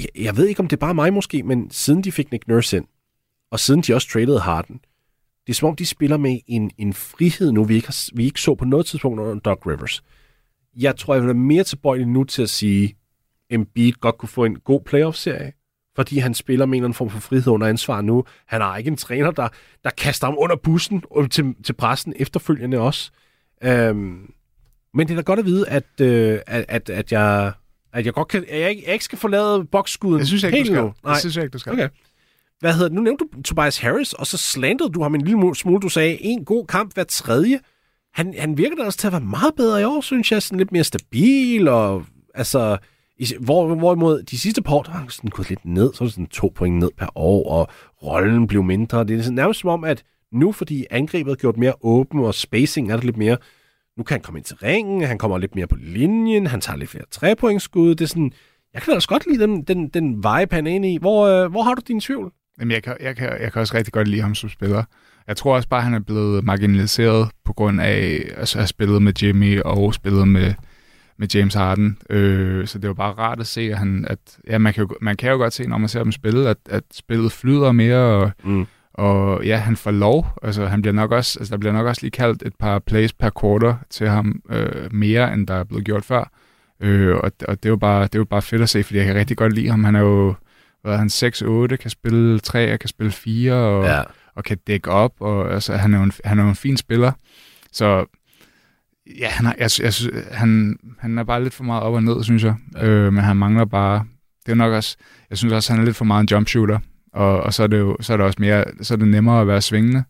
[0.00, 2.48] jeg, jeg ved ikke, om det er bare mig måske, men siden de fik Nick
[2.48, 2.86] Nurse ind,
[3.50, 4.80] og siden de også traded Harden,
[5.46, 8.24] det er som om, de spiller med en, en frihed nu, vi ikke, har, vi
[8.24, 10.02] ikke så på noget tidspunkt under Doc Rivers.
[10.76, 12.96] Jeg tror, jeg vil være mere tilbøjelig nu til at sige,
[13.50, 15.52] Embiid godt kunne få en god playoff-serie,
[15.98, 18.24] fordi han spiller med en eller anden form for frihed under ansvar nu.
[18.46, 19.48] Han har ikke en træner, der,
[19.84, 23.10] der kaster ham under bussen og til, til pressen efterfølgende også.
[23.64, 24.32] Øhm,
[24.94, 27.52] men det er da godt at vide, at, øh, at, at, at, jeg,
[27.92, 30.48] at jeg godt kan, at jeg, ikke, jeg ikke skal forlade boksskuden Jeg synes jeg
[30.48, 30.82] ikke, helt du skal.
[30.82, 31.10] nu.
[31.10, 31.72] Jeg synes jeg ikke, du skal.
[31.72, 31.88] Okay.
[32.60, 32.94] Hvad hedder det?
[32.94, 35.80] Nu nævnte du Tobias Harris, og så slandrede du ham en lille smule.
[35.80, 37.60] Du sagde, en god kamp hver tredje.
[38.14, 40.42] Han, han virker da også til at være meget bedre i år, synes jeg.
[40.42, 42.78] Sådan lidt mere stabil, og altså...
[43.40, 46.12] Hvor, hvorimod de sidste par år, der har sådan gået lidt ned, så er det
[46.12, 47.68] sådan to point ned per år, og
[48.02, 49.04] rollen blev mindre.
[49.04, 50.02] Det er sådan nærmest som om, at
[50.32, 53.36] nu, fordi angrebet er gjort mere åben, og spacing er der lidt mere,
[53.96, 56.76] nu kan han komme ind til ringen, han kommer lidt mere på linjen, han tager
[56.76, 57.94] lidt flere trepointskud.
[57.94, 58.32] Det er sådan,
[58.74, 60.98] jeg kan da også godt lide den, den, den vibe, han er inde i.
[60.98, 62.32] Hvor, øh, hvor har du din tvivl?
[62.60, 64.84] Jamen, jeg kan, jeg, kan, jeg kan også rigtig godt lide ham som spiller.
[65.28, 68.66] Jeg tror også bare, at han er blevet marginaliseret på grund af altså, at have
[68.66, 70.54] spillet med Jimmy og spillet med,
[71.18, 71.98] med James Harden.
[72.10, 74.96] Øh, så det var bare rart at se, at, han, at ja, man, kan jo,
[75.00, 77.98] man kan jo godt se, når man ser dem spille, at, at spillet flyder mere,
[77.98, 78.66] og, Mm.
[78.94, 80.26] og ja, han får lov.
[80.42, 83.12] Altså, han bliver nok også, altså, der bliver nok også lige kaldt et par plays
[83.12, 86.30] per quarter til ham øh, mere, end der er blevet gjort før.
[86.80, 88.98] Øh, og, og det, er jo bare, det er jo bare fedt at se, fordi
[88.98, 89.84] jeg kan rigtig godt lide ham.
[89.84, 90.34] Han er jo
[90.82, 91.06] hvad han
[91.72, 94.02] 6-8, kan spille 3, kan spille 4, og, Ja.
[94.34, 97.12] og kan dække op, og altså, han, er en, han er jo en fin spiller.
[97.72, 98.06] Så
[99.18, 102.02] ja, han, er, jeg, jeg, synes, han, han er bare lidt for meget op og
[102.02, 102.54] ned, synes jeg.
[102.74, 102.86] Ja.
[102.86, 104.04] Øh, men han mangler bare...
[104.46, 104.96] Det er nok også...
[105.30, 106.78] Jeg synes også, han er lidt for meget en jump shooter.
[107.12, 108.64] Og, og så er det jo så er det også mere...
[108.82, 110.04] Så er det nemmere at være svingende.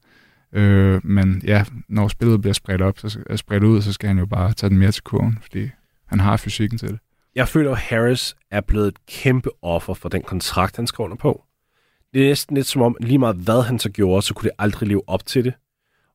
[0.53, 4.27] Øh, men ja, når spillet bliver spredt op, så, spredt ud, så skal han jo
[4.27, 5.71] bare tage den mere til kurven, fordi
[6.07, 6.99] han har fysikken til det.
[7.35, 11.17] Jeg føler, at Harris er blevet et kæmpe offer for den kontrakt, han skrev under
[11.17, 11.45] på.
[12.15, 14.57] Det er næsten lidt som om, lige meget hvad han så gjorde, så kunne det
[14.59, 15.55] aldrig leve op til det.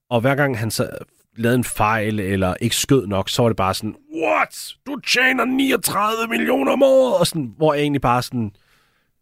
[0.09, 0.89] Og hver gang han så
[1.35, 4.75] lavede en fejl, eller ikke skød nok, så var det bare sådan, what?
[4.87, 7.19] Du tjener 39 millioner om året!
[7.19, 8.51] Og sådan, hvor jeg egentlig bare sådan,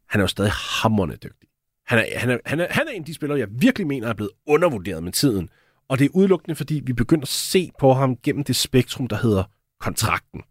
[0.10, 1.50] han er jo stadig hammerende dygtig.
[1.88, 4.08] Han er, han, er, han, er, han er en af de spillere, jeg virkelig mener
[4.08, 5.50] er blevet undervurderet med tiden.
[5.90, 9.16] Og det er udelukkende, fordi vi begynder at se på ham gennem det spektrum, der
[9.16, 9.44] hedder
[9.80, 10.42] kontrakten.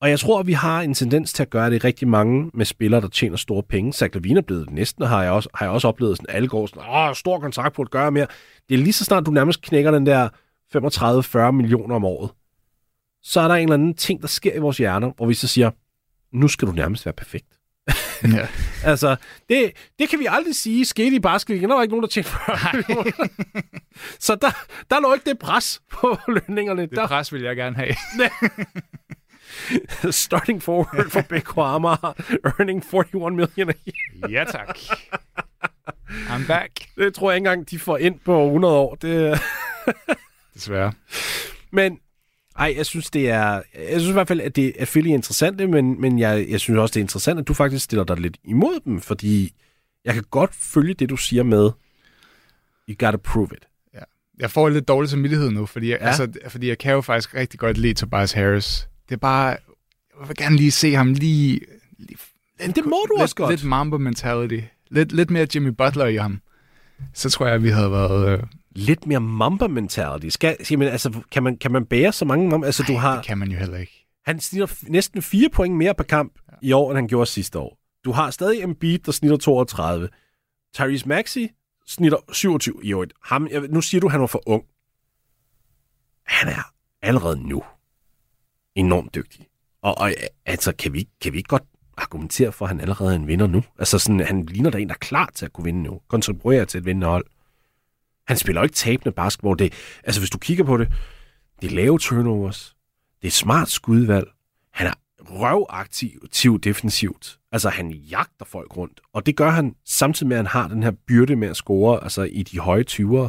[0.00, 2.64] Og jeg tror, at vi har en tendens til at gøre det rigtig mange med
[2.64, 3.92] spillere, der tjener store penge.
[3.92, 6.48] Zach Levine er blevet det næsten, har jeg også, har jeg også oplevet sådan alle
[6.48, 8.26] går sådan, åh, stor kontrakt på at gøre mere.
[8.68, 10.28] Det er lige så snart, du nærmest knækker den der
[10.76, 12.30] 35-40 millioner om året.
[13.22, 15.48] Så er der en eller anden ting, der sker i vores hjerner, hvor vi så
[15.48, 15.70] siger,
[16.32, 17.46] nu skal du nærmest være perfekt.
[18.36, 18.48] ja.
[18.84, 19.16] Altså,
[19.48, 21.60] det, det kan vi aldrig sige skete i basket.
[21.62, 23.28] Der var ikke nogen, der tjente 40 millioner.
[24.18, 24.50] Så der,
[24.90, 26.82] der lå ikke det pres på lønningerne.
[26.82, 27.94] Det Der, pres vil jeg gerne have.
[30.12, 32.12] starting forward for Beko Amager,
[32.44, 34.30] earning 41 million a year.
[34.30, 34.78] ja, tak.
[36.10, 36.70] I'm back.
[36.96, 38.94] Det tror jeg ikke engang, de får ind på 100 år.
[38.94, 39.40] Det,
[40.54, 40.92] Desværre.
[41.70, 41.98] men
[42.58, 45.14] ej, jeg synes, det er, jeg synes i hvert fald, at, det, at Philly er
[45.14, 48.16] interessante, men, men jeg, jeg synes også, det er interessant, at du faktisk stiller dig
[48.20, 49.54] lidt imod dem, fordi
[50.04, 51.70] jeg kan godt følge det, du siger med,
[52.88, 53.66] you gotta prove it.
[54.38, 56.04] Jeg får lidt dårlig samvittighed nu, fordi jeg, Ja.
[56.04, 56.08] ja.
[56.08, 58.88] altså, fordi jeg kan jo faktisk rigtig godt lide Tobias Harris.
[59.08, 59.46] Det er bare,
[60.20, 61.60] jeg vil gerne lige se ham lige...
[61.98, 62.18] lige
[62.60, 63.50] Men det må du lidt, også godt.
[63.50, 64.60] Lidt Mamba mentality.
[64.90, 66.40] Lidt, lidt mere Jimmy Butler i ham.
[67.14, 68.28] Så tror jeg, at vi havde været...
[68.38, 68.42] Øh,
[68.74, 70.28] Lidt mere mamba mentality.
[70.28, 72.66] Skal, jamen, altså, kan, man, kan man bære så mange mamba?
[72.66, 74.06] Altså, du har, Det kan man jo heller ikke.
[74.24, 76.56] han snitter næsten fire point mere per kamp ja.
[76.62, 77.78] i år, end han gjorde sidste år.
[78.04, 80.08] Du har stadig Embiid, der snitter 32.
[80.74, 81.48] Tyrese Maxey
[81.86, 83.06] snitter 27 i år.
[83.24, 84.64] Ham, jeg, nu siger du, at han var for ung.
[86.26, 87.62] Han er allerede nu
[88.74, 89.46] enormt dygtig.
[89.82, 90.12] Og, og
[90.46, 91.62] altså, kan vi, kan vi ikke godt
[91.96, 93.62] argumentere for, at han allerede er en vinder nu?
[93.78, 96.00] Altså, sådan, han ligner da en, der er klar til at kunne vinde nu.
[96.08, 97.26] Kontribuere til et vindende hold.
[98.26, 99.58] Han spiller ikke tabende basketball.
[99.58, 99.72] Det,
[100.04, 100.92] altså, hvis du kigger på det,
[101.62, 102.76] det er lave turnovers.
[103.22, 104.26] Det er smart skudvalg.
[104.72, 107.38] Han er røvaktiv defensivt.
[107.52, 109.00] Altså, han jagter folk rundt.
[109.12, 112.02] Og det gør han samtidig med, at han har den her byrde med at score
[112.02, 113.28] altså i de høje 20'ere.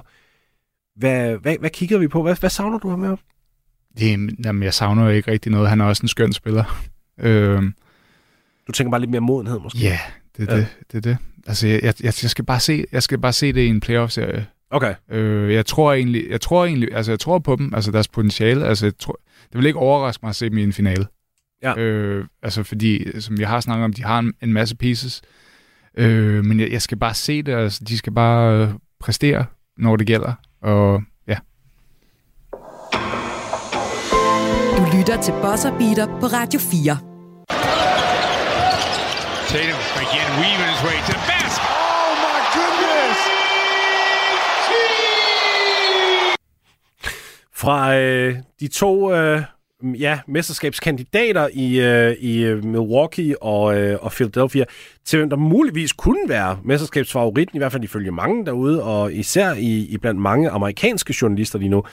[0.96, 2.22] Hvad, hvad, hvad kigger vi på?
[2.24, 3.18] Hvad, hvad savner du ham med?
[3.98, 5.70] Det, jamen, jeg savner jo ikke rigtig noget.
[5.70, 6.64] Han er også en skøn spiller.
[7.20, 7.64] Øh,
[8.68, 9.80] Du tænker bare lidt mere modenhed, måske?
[9.80, 10.00] Ja,
[10.38, 10.60] det er ja.
[10.60, 10.68] det.
[10.92, 11.18] det, er det.
[11.48, 14.48] Altså, jeg, jeg, jeg, skal bare se, jeg skal bare se det i en playoff-serie.
[14.72, 14.94] Okay.
[15.10, 18.66] Øh, jeg tror egentlig, jeg tror egentlig, altså jeg tror på dem, altså deres potentiale,
[18.66, 19.20] altså jeg tror,
[19.52, 21.08] det vil ikke overraske mig at se dem i en finale.
[21.64, 21.78] Ja.
[21.78, 25.22] Øh, altså fordi, som jeg har snakket om, de har en, en masse pieces,
[25.98, 29.46] øh, men jeg, jeg skal bare se det, altså de skal bare øh, præstere,
[29.78, 31.38] når det gælder, og ja.
[34.78, 36.98] Du lytter til Buzzer Beater på Radio 4.
[39.52, 41.41] Tatum again weaving his way to the
[47.62, 49.42] Fra øh, de to øh,
[49.84, 54.66] ja, mesterskabskandidater i, øh, i øh, Milwaukee og, øh, og Philadelphia,
[55.06, 59.54] til hvem der muligvis kunne være mesterskabsfavoritten, i hvert fald ifølge mange derude, og især
[59.54, 61.84] i, i blandt mange amerikanske journalister lige nu,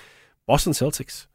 [0.47, 1.29] Boston Celtics.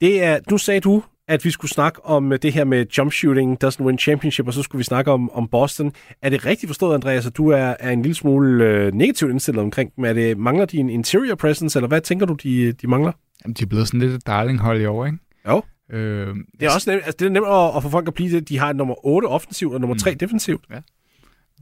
[0.00, 3.12] Det er, nu sagde du, at vi skulle snakke om øh, det her med jump
[3.12, 5.92] shooting, doesn't win championship, og så skulle vi snakke om, om Boston.
[6.22, 9.62] Er det rigtigt forstået, Andreas, at du er, er en lille smule øh, negativt indstillet
[9.62, 10.04] omkring dem?
[10.04, 13.12] Er det, mangler de en interior presence, eller hvad tænker du, de, de mangler?
[13.44, 15.18] Jamen, de er blevet sådan lidt et darlinghold i år, ikke?
[15.48, 15.62] Jo.
[15.90, 18.36] Øh, Det er også nemt, altså det er nemt at, at få folk at blive
[18.36, 18.48] det.
[18.48, 20.18] De har et nummer 8 offensivt og nummer 3 Mm.
[20.18, 20.64] defensivt.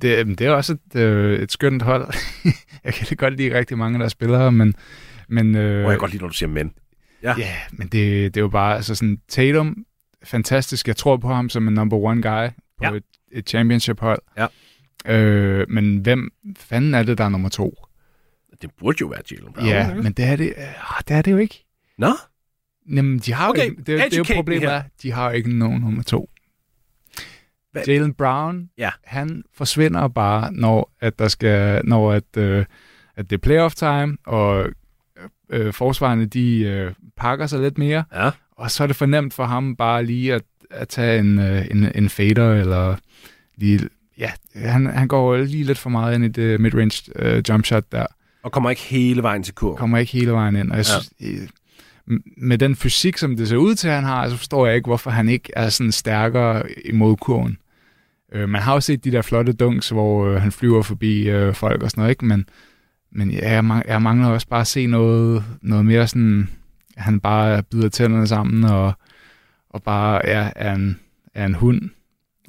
[0.03, 2.15] Det, jamen, det er også et, øh, et skønt hold.
[2.85, 4.75] jeg kan godt lide rigtig mange af deres spillere, men...
[5.29, 6.73] men øh, Og jeg kan godt lide, når du siger men.
[7.23, 7.35] Ja.
[7.39, 8.77] Ja, men det, det er jo bare...
[8.77, 9.85] Altså sådan, Tatum,
[10.25, 10.89] fantastisk.
[10.89, 12.93] Jeg tror på ham som en number one guy på Ja.
[12.93, 14.23] et, et championship-hold.
[14.39, 14.47] Ja.
[15.15, 17.75] Øh, men hvem fanden er det, der er nummer to?
[18.63, 19.67] Det burde jo være Jalen Brown.
[19.69, 20.65] ja, men det er det, øh,
[21.09, 21.64] det er det jo ikke.
[21.99, 22.13] Nå?
[22.95, 25.13] Jamen, de har jo Okay, ikke, det, det er jo educate me problemet er, de
[25.13, 26.31] har jo ikke nogen nummer to.
[27.73, 28.91] Hvad- Jalen Brown, Ja.
[29.05, 32.65] han forsvinder bare, når at der skal, når at, øh,
[33.17, 34.67] at det er playoff time, og
[35.51, 38.31] øh, forsvarerne de øh, pakker sig lidt mere, Ja.
[38.53, 41.67] og så er det for nemt for ham bare lige at, at tage en, øh,
[41.71, 42.97] en, en fader, eller
[43.57, 47.65] lige, ja, han, han går lige lidt for meget ind i det midrange øh, jump
[47.67, 48.07] shot der
[48.43, 49.77] Og kommer ikke hele vejen til kurven.
[49.77, 50.71] kommer ikke hele vejen ind.
[50.71, 51.01] Og jeg Ja.
[51.01, 51.49] synes, øh,
[52.37, 54.87] med den fysik, som det ser ud til, at han har, så forstår jeg ikke,
[54.87, 57.59] hvorfor han ikke er sådan stærkere imod kurven.
[58.33, 61.55] Øh, man har jo set de der flotte dunks, hvor øh, han flyver forbi øh,
[61.55, 62.25] folk og sådan noget, ikke?
[62.25, 62.49] Men,
[63.13, 66.49] men ja, jeg, jeg mangler også bare at se noget, noget mere sådan,
[66.97, 68.93] han bare bider tænderne sammen og,
[69.71, 71.01] og bare ja, er, en,
[71.35, 71.81] er en hund.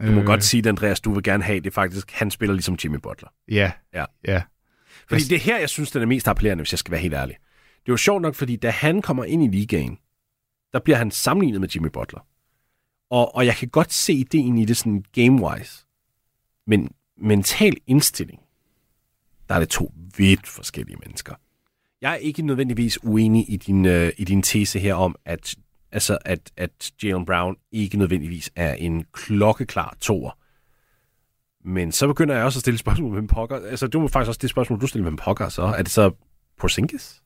[0.06, 0.26] Du må øh.
[0.26, 2.12] godt sige Andreas, du vil gerne have det faktisk.
[2.12, 3.30] Han spiller ligesom Jimmy Butler.
[3.52, 4.06] Ja, Ja.
[4.28, 4.42] ja.
[5.10, 7.14] Fordi det er her, jeg synes, den er mest appellerende, hvis jeg skal være helt
[7.14, 7.36] ærlig.
[7.86, 9.98] Det er sjovt nok, fordi da han kommer ind i ligaen,
[10.74, 12.20] der bliver han sammenlignet med Jimmy Butler.
[13.10, 15.86] Og, og jeg kan godt se ideen i det sådan game-wise.
[16.68, 18.42] Men mental indstilling,
[19.50, 21.36] der er det to vidt forskellige mennesker.
[22.02, 25.56] Jeg er ikke nødvendigvis uenig i din, øh, i din tese her om, at,
[25.92, 30.38] altså, at, at Jalen Brown ikke nødvendigvis er en klokkeklar toer.
[31.64, 33.56] Men så begynder jeg også at stille spørgsmål med pokker.
[33.56, 36.12] Altså, du må faktisk også det spørgsmål, du stiller med pokker, så er det så
[36.58, 37.22] Porzingis?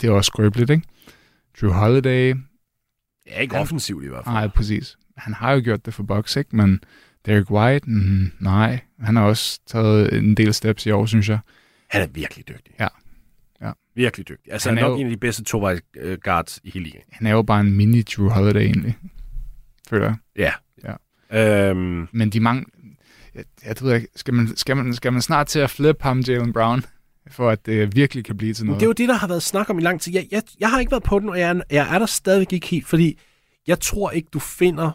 [0.00, 0.82] Det er også skrøbeligt, ikke?
[1.60, 2.34] Drew Holiday,
[3.26, 4.34] Ja, ikke Han- offensivt i hvert fald.
[4.34, 4.96] Nej, præcis.
[5.16, 6.56] Han har jo gjort det for Bucks, ikke?
[6.56, 6.80] Men
[7.26, 8.80] Derek White, mm, nej.
[9.00, 11.38] Han har også taget en del steps i år, synes jeg.
[11.90, 12.74] Han er virkelig dygtig.
[12.80, 12.88] Ja.
[13.60, 13.72] Ja.
[13.94, 14.52] Virkelig dygtig.
[14.52, 16.70] Altså, Han han er er nok jo- en af de bedste tovejs øh, guards i
[16.70, 17.04] hele ligaen.
[17.12, 18.98] Han er jo bare en mini Drew Holiday, egentlig.
[19.88, 20.16] Føler jeg.
[20.82, 20.94] Ja.
[21.32, 21.70] Ja.
[21.70, 22.64] Øhm, Men de mange...
[23.34, 26.20] Jeg, jeg ved ikke, skal man, skal, man, skal man snart til at flippe ham,
[26.20, 26.84] Jalen Brown,
[27.30, 28.80] for at det virkelig kan blive til Men noget?
[28.80, 30.12] det er jo det, der har været snak om i lang tid.
[30.12, 32.52] Jeg, jeg, jeg har ikke været på den, og jeg er, jeg er der stadigvæk
[32.52, 33.18] ikke helt, fordi
[33.66, 34.90] jeg tror ikke, du finder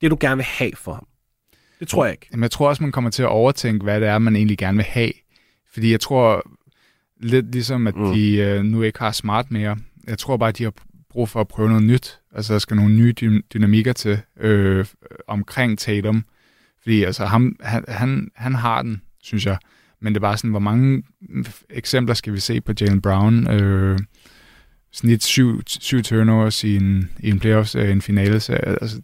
[0.00, 1.06] det, du gerne vil have for ham.
[1.80, 2.26] Det tror jeg ikke.
[2.32, 4.76] Jamen, jeg tror også, man kommer til at overtænke, hvad det er, man egentlig gerne
[4.76, 5.12] vil have.
[5.72, 6.50] Fordi jeg tror,
[7.20, 8.12] lidt ligesom at mm.
[8.12, 10.72] de øh, nu ikke har smart mere, jeg tror bare, at de har
[11.10, 12.18] brug for at prøve noget nyt.
[12.34, 14.84] Altså, der skal nogle nye dy- dynamikker til øh,
[15.26, 16.24] omkring Tatum.
[16.82, 19.58] Fordi altså, ham, han, han, han har den, synes jeg.
[20.02, 21.02] Men det er bare sådan, hvor mange
[21.70, 23.50] eksempler skal vi se på Jalen Brown?
[23.50, 23.98] Øh,
[24.92, 28.40] snit syv, syv turnovers i en, i en playoffs, øh, en finale.
[28.40, 29.00] Så, altså,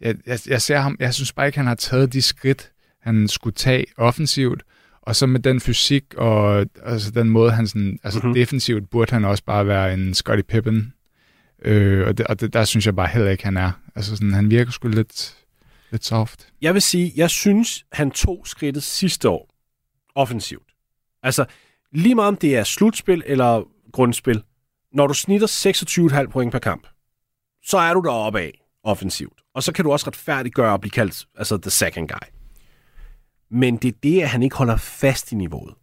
[0.00, 2.70] jeg, jeg, jeg ser ham, jeg synes bare ikke, han har taget de skridt,
[3.02, 4.62] han skulle tage offensivt,
[5.02, 8.26] og så med den fysik og altså den måde, han sådan, altså Mhm.
[8.26, 8.34] mm-hmm.
[8.40, 10.92] defensivt burde han også bare være en Scottie Pippen.
[11.64, 13.70] Øh, og det, og det, der synes jeg bare heller ikke, han er.
[13.94, 15.34] Altså sådan, han virker sgu lidt,
[15.90, 16.48] lidt soft.
[16.62, 19.49] Jeg vil sige, jeg synes, han tog skridtet sidste år
[20.14, 20.74] offensivt.
[21.22, 21.44] Altså,
[21.92, 24.42] lige meget om det er slutspil eller grundspil,
[24.92, 25.46] når du snitter
[26.24, 26.86] 26,5 point per kamp,
[27.62, 29.40] så er du deroppe af offensivt.
[29.54, 32.28] Og så kan du også retfærdiggøre at blive kaldt altså the second guy.
[33.50, 35.74] Men det er det, at han ikke holder fast i niveauet.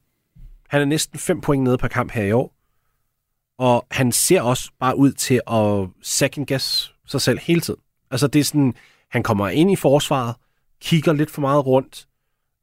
[0.67, 2.53] Han er næsten 5 point nede per kamp her i år,
[3.57, 7.79] og han ser også bare ud til at second guess sig selv hele tiden.
[8.11, 8.73] Altså det er sådan,
[9.11, 10.35] han kommer ind i forsvaret,
[10.81, 12.07] kigger lidt for meget rundt,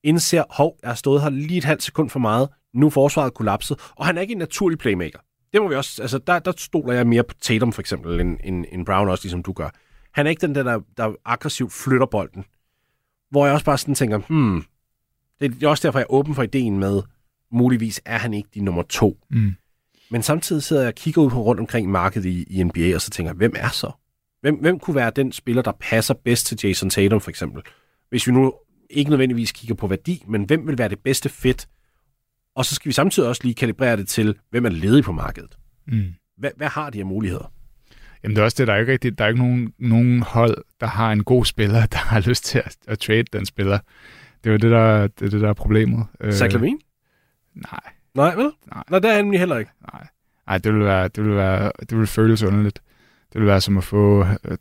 [0.05, 3.35] indser, hov, jeg har stået her lige et halvt sekund for meget, nu er forsvaret
[3.35, 5.19] kollapset, og han er ikke en naturlig playmaker.
[5.53, 8.38] Det må vi også, altså der, der stoler jeg mere på Tatum for eksempel, end,
[8.45, 9.71] end, end Brown også, ligesom du gør.
[10.12, 12.45] Han er ikke den der, der, der aggressivt flytter bolden.
[13.31, 14.64] Hvor jeg også bare sådan tænker, hmm,
[15.40, 17.03] det er også derfor, jeg er åben for ideen med,
[17.53, 19.19] muligvis er han ikke din nummer to.
[19.31, 19.55] Mm.
[20.11, 23.01] Men samtidig sidder jeg og kigger ud på rundt omkring markedet i, i NBA, og
[23.01, 23.90] så tænker hvem er så?
[24.40, 27.62] Hvem, hvem kunne være den spiller, der passer bedst til Jason Tatum, for eksempel?
[28.09, 28.55] Hvis vi nu
[28.95, 31.69] ikke nødvendigvis kigger på værdi, men hvem vil være det bedste fit?
[32.55, 35.59] Og så skal vi samtidig også lige kalibrere det til, hvem er ledig på markedet?
[35.87, 36.15] Mm.
[36.39, 37.53] Hvad, hvad har de her muligheder?
[38.23, 40.65] Jamen det er også det, der er ikke rigtigt, der er ikke nogen, nogen hold,
[40.81, 43.79] der har en god spiller, der har lyst til at, at trade den spiller.
[44.45, 46.07] Det er jo det, der, det, er det, der er problemet.
[46.21, 46.79] Øh, Zach Lavine?
[47.55, 47.81] Nej,
[48.15, 48.51] Nej, vel?
[48.75, 48.83] Nej.
[48.91, 49.71] Nej, der er nemlig heller ikke.
[49.93, 50.07] nej.
[50.47, 52.83] Nej, det vil, være, det, vil være, det vil føles underligt.
[53.33, 54.59] Det vil være som at få øh,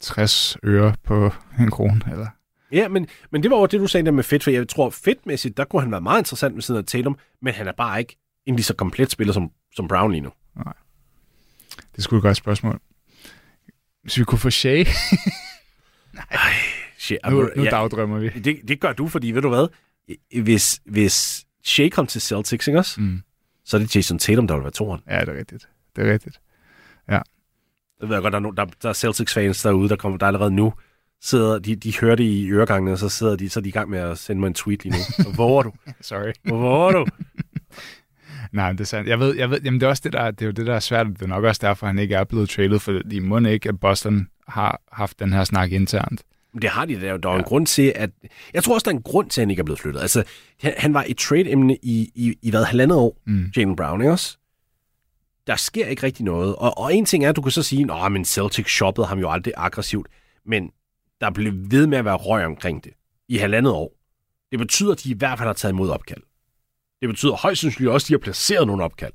[0.00, 2.26] 60 øre på en krone, eller...
[2.76, 4.90] Ja, men, men det var over det, du sagde der med fedt, for jeg tror,
[4.90, 7.98] fedtmæssigt, der kunne han være meget interessant ved siden af Tatum, men han er bare
[7.98, 10.30] ikke en lige så komplet spiller som, som Brown lige nu.
[11.96, 12.80] Det skulle et godt spørgsmål.
[14.02, 14.84] Hvis vi kunne få Shea,
[16.98, 18.28] Shit, nu, nu ja, dagdrømmer vi.
[18.28, 19.68] det, det gør du, fordi ved du hvad?
[20.42, 23.00] Hvis, hvis Shea kom til Celtics, ikke også?
[23.00, 23.22] Mm.
[23.64, 25.00] så er det Jason Tatum, der vil være toren.
[25.08, 25.68] Ja, det er rigtigt.
[25.96, 26.40] Det er rigtigt.
[28.00, 30.50] Jeg ved godt, der er, no, der, der er Celtics-fans derude, der kommer der allerede
[30.50, 30.72] nu.
[31.22, 33.72] Sidder, de, de hører det i øregangene, og så sidder de, så er de i
[33.72, 35.22] gang med at sende mig en tweet lige nu.
[35.24, 35.72] Hvor våger du?
[36.00, 36.32] Sorry.
[36.42, 37.06] Hvor våger du?
[38.52, 39.08] Nej, det er sandt.
[39.08, 40.74] Jeg ved, jeg ved, jamen det er også det, der, det er jo det, der
[40.74, 41.06] er svært.
[41.06, 43.80] Det er nok også derfor, han ikke er blevet traded, for de må ikke, at
[43.80, 46.22] Boston har haft den her snak internt.
[46.62, 46.94] Det har de.
[47.00, 48.10] Der, er jo- der er jo en grund til, at...
[48.54, 50.00] Jeg tror også, der er en grund til, at han ikke er blevet flyttet.
[50.00, 50.24] Altså,
[50.60, 53.44] han, han var et trade-emne i, i, i hvad, halvandet år, Mm.
[53.56, 54.36] Jalen Brown, ikke også?
[55.46, 56.56] Der sker ikke rigtig noget.
[56.56, 59.18] Og, og en ting er, at du kan så sige, at men Celtics shoppede ham
[59.18, 60.06] jo aldrig aggressivt.
[60.46, 60.70] Men
[61.20, 62.92] der blev ved med at være røg omkring det
[63.28, 63.92] i halvandet år.
[64.50, 66.22] Det betyder, at de i hvert fald har taget imod opkald.
[67.00, 69.12] Det betyder højst sandsynligt også, at de har placeret nogle opkald.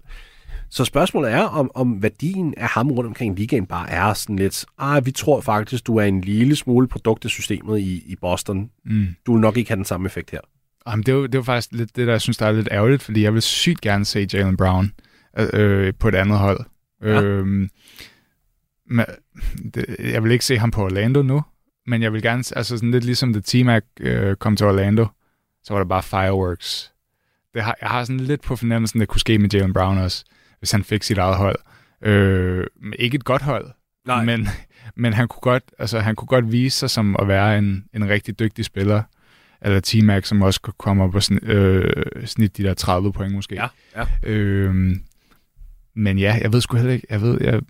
[0.69, 4.65] Så spørgsmålet er, om, om værdien af ham rundt omkring ligaen bare er sådan lidt,
[4.77, 8.69] ah, vi tror faktisk, du er en lille smule produkt af systemet i, i Boston.
[8.85, 9.07] Mm.
[9.25, 10.39] Du vil nok ikke have den samme effekt her.
[10.87, 12.51] Jamen, det, er jo, det er jo faktisk lidt det, der jeg synes, der er
[12.51, 14.91] lidt ærgerligt, fordi jeg vil sygt gerne se Jalen Brown
[15.37, 16.59] øh, øh, på et andet hold.
[17.01, 17.21] Ja.
[17.21, 17.69] Øhm,
[18.85, 19.05] men,
[19.73, 21.41] det, jeg vil ikke se ham på Orlando nu,
[21.87, 25.05] men jeg vil gerne, altså sådan lidt ligesom da T-Mac øh, kom til Orlando,
[25.63, 26.91] så var der bare fireworks.
[27.53, 30.25] Det har, jeg har sådan lidt på fornemmelsen, det kunne ske med Jalen Brown også,
[30.59, 31.59] hvis han fik sit eget hold.
[32.01, 32.67] Øh,
[32.99, 33.71] ikke et godt hold,
[34.05, 34.25] Nej.
[34.25, 34.47] men,
[34.95, 38.09] men han, kunne godt, altså, han kunne godt vise sig som at være en, en
[38.09, 39.03] rigtig dygtig spiller.
[39.61, 43.33] Eller T-Mac, som også kunne komme op og snit, øh, snit de der 30 point
[43.33, 43.55] måske.
[43.55, 44.29] Ja, ja.
[44.29, 44.95] Øh,
[45.95, 47.07] men ja, jeg ved sgu heller ikke.
[47.09, 47.61] Jeg ved, jeg,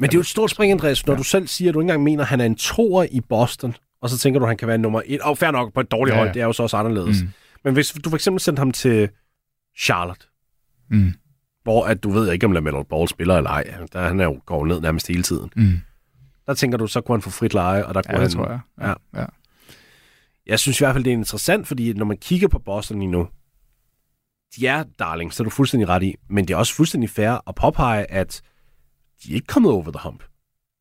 [0.00, 1.18] Men det er jo et stort spring, Andreas, når ja.
[1.18, 3.74] du selv siger, at du ikke engang mener, at han er en toer i Boston,
[4.02, 5.20] og så tænker du, at han kan være nummer et.
[5.20, 6.26] Og fair nok, på et dårligt Ja, ja, ja.
[6.26, 7.22] hold, det er jo så også anderledes.
[7.22, 7.28] Mm.
[7.64, 9.08] Men hvis du for eksempel sendte ham til
[9.78, 10.26] Charlotte,
[10.90, 11.12] mm,
[11.62, 14.40] hvor at du ved ikke, om LaMelo Ball spiller eller ej, der, han er jo
[14.46, 15.50] går ned nærmest hele tiden.
[15.56, 15.80] mm.
[16.46, 18.26] Der tænker du, så kunne han få frit leje, og der kunne Ja, han...
[18.26, 18.60] det tror jeg.
[18.80, 19.20] Ja.
[19.20, 19.26] ja.
[20.46, 23.10] Jeg synes i hvert fald, det er interessant, fordi når man kigger på Boston lige
[23.10, 23.28] nu,
[24.56, 27.48] de er darling, så er du fuldstændig ret i, men det er også fuldstændig fair
[27.48, 28.42] at påpege, at
[29.22, 30.24] de er ikke kommet over the hump.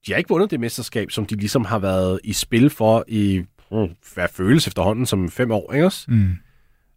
[0.05, 3.43] De har ikke vundet det mesterskab, som de ligesom har været i spil for i,
[3.71, 6.05] hmm, hvad føles efterhånden, som fem år, ikke også?
[6.11, 6.33] Mm.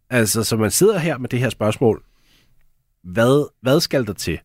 [0.09, 2.03] Altså, så man sidder her med det her spørgsmål.
[3.03, 4.39] Hvad, hvad skal der til?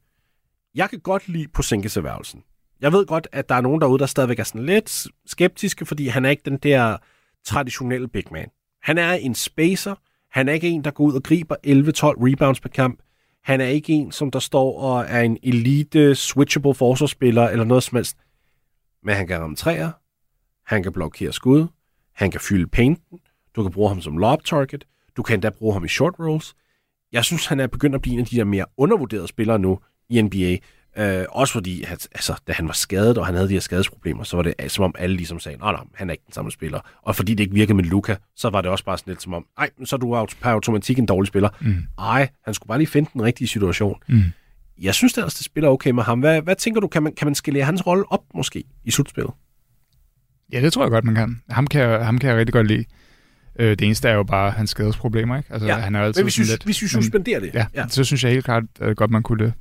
[0.75, 2.43] Jeg kan godt lide på erhvervelsen.
[2.81, 6.07] Jeg ved godt, at der er nogen derude, der stadigvæk er sådan lidt skeptiske, fordi
[6.07, 6.97] han er ikke den der
[7.45, 8.49] traditionelle big man.
[8.83, 9.95] Han er en spacer.
[10.31, 13.01] Han er ikke en, der går ud og griber 11-12 rebounds per kamp.
[13.49, 17.83] Han er ikke en, som der står og er en elite switchable forsvarsspiller eller noget
[17.83, 18.17] som helst.
[19.03, 19.91] Men han kan ramme træer,
[20.67, 21.67] han kan blokere skud,
[22.15, 23.19] han kan fylde painten,
[23.57, 24.85] du kan bruge ham som lob target,
[25.17, 26.55] du kan endda bruge ham i short rolls.
[27.13, 29.79] Jeg synes, han er begyndt at blive en af de der mere undervurderede spillere nu
[30.09, 30.57] i NBA.
[30.99, 34.25] Øh, også fordi, at, altså, da han var skadet, og han havde de her skadesproblemer,
[34.25, 36.51] så var det som om alle ligesom sagde, nej, nej, han er ikke den samme
[36.51, 36.81] spiller.
[37.03, 39.35] Og fordi det ikke virkede med Luka, så var det også bare sådan lidt som
[39.35, 41.49] om, nej, så er du per automatik en dårlig spiller.
[41.61, 41.85] Mm.
[41.99, 43.99] Ej, han skulle bare lige finde den rigtige situation.
[44.09, 44.23] Mm.
[44.81, 46.21] Jeg synes også, det spiller okay med ham.
[46.21, 49.33] Hvad, hvad tænker du, kan man, kan man skalere hans rolle op måske i slutspillet?
[50.53, 51.41] Ja, det tror jeg godt, man kan.
[51.51, 52.85] Ham kan, ham kan jeg rigtig godt lide.
[53.59, 55.53] Øh, det eneste er jo bare hans skadesproblemer, ikke?
[55.53, 57.51] Altså, ja, han er altid men hvis vi, lidt, hvis vi suspenderer det.
[57.55, 59.53] Ja, ja, så synes jeg helt klart at godt, man kunne det.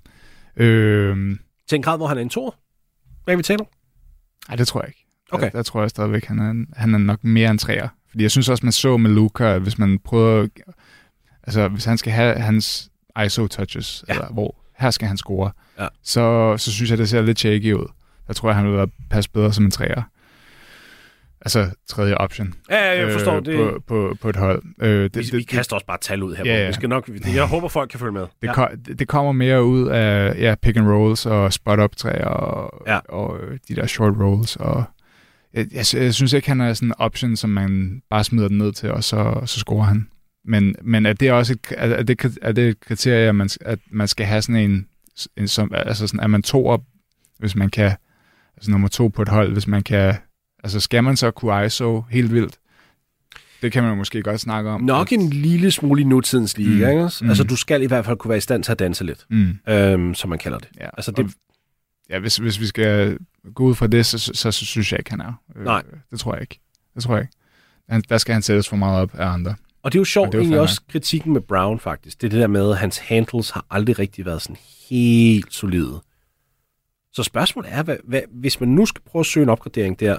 [0.58, 1.38] Øh,
[1.70, 2.56] Til en grad, hvor han er en tor?
[3.24, 3.64] Hvad er vi taler?
[4.50, 5.06] Nej, det tror jeg ikke.
[5.32, 5.44] Okay.
[5.46, 7.88] Der, der tror jeg stadigvæk, han er, han er nok mere en træer.
[8.10, 10.48] Fordi jeg synes også, man så med Luca, hvis man prøver...
[11.44, 12.90] Altså, hvis han skal have hans
[13.26, 14.14] ISO-touches, Ja.
[14.14, 15.88] eller hvor her skal han score, Ja.
[16.04, 17.86] så, så synes jeg, det ser lidt shaky ud.
[18.28, 20.02] Der tror jeg, han vil passe bedre som en træer.
[21.42, 22.54] Altså, tredje option.
[22.70, 23.58] Ja, jeg forstår øh, det.
[23.58, 24.64] På, på, på et hold.
[24.82, 26.44] Øh, det, vi, det, vi det, kaster også bare tal ud her.
[26.46, 26.68] Ja, Ja, ja.
[26.68, 28.22] Vi skal nok, jeg håber, folk kan følge med.
[28.22, 28.54] det, ja.
[28.54, 32.84] ko- det, det kommer mere ud af ja, pick and rolls og spot-up træer og,
[32.88, 33.00] Ja.
[33.10, 34.56] og øh, de der short rolls.
[34.56, 34.84] Og
[35.54, 38.58] jeg, jeg, jeg synes ikke, han er sådan en option, som man bare smider den
[38.58, 40.08] ned til, og så, så scorer han.
[40.46, 43.50] Men, men er det også et, er, er det, er det et kriterie, at man,
[43.62, 44.88] at man skal have sådan en,
[45.38, 46.82] en som, altså sådan, er man to op,
[47.40, 47.92] hvis man kan,
[48.58, 50.14] altså nummer to på et hold, hvis man kan,
[50.68, 52.60] altså skal man så kunne ISO helt vildt?
[53.62, 54.82] Det kan man måske godt snakke om.
[54.82, 56.92] Nok en lille smule i nutidens liga, Mm.
[56.92, 57.24] ikke også?
[57.24, 57.30] Mm.
[57.30, 59.58] Altså, du skal i hvert fald kunne være i stand til at danse lidt, Mm.
[59.70, 60.68] øhm, som man kalder det.
[60.80, 61.32] Ja, Altså, det, og-
[62.10, 63.18] ja hvis, hvis vi skal
[63.56, 65.42] gå ud fra det, så, så, så, så synes jeg ikke, han er.
[65.56, 65.84] Øh, Nej.
[66.12, 66.60] Det tror jeg ikke.
[66.96, 67.34] Det tror jeg ikke.
[67.90, 69.56] Han, der skal han sættes for meget op af andre.
[69.84, 72.22] Og det er jo sjovt, Og det er egentlig også kritikken med Brown, faktisk.
[72.22, 74.58] Det er det der med, at hans handles har aldrig rigtig været sådan
[74.90, 76.02] helt solide.
[77.14, 80.18] Så spørgsmålet er, hvad, hvad, hvis man nu skal prøve at søge en opgradering der.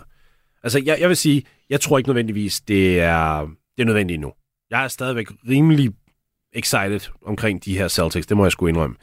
[0.63, 3.41] Altså, jeg, jeg vil sige, jeg tror ikke nødvendigvis, det er,
[3.77, 4.33] det er nødvendigt nu.
[4.71, 5.91] Jeg er stadigvæk rimelig
[6.53, 8.97] excited omkring de her Celtics, det må jeg sgu indrømme.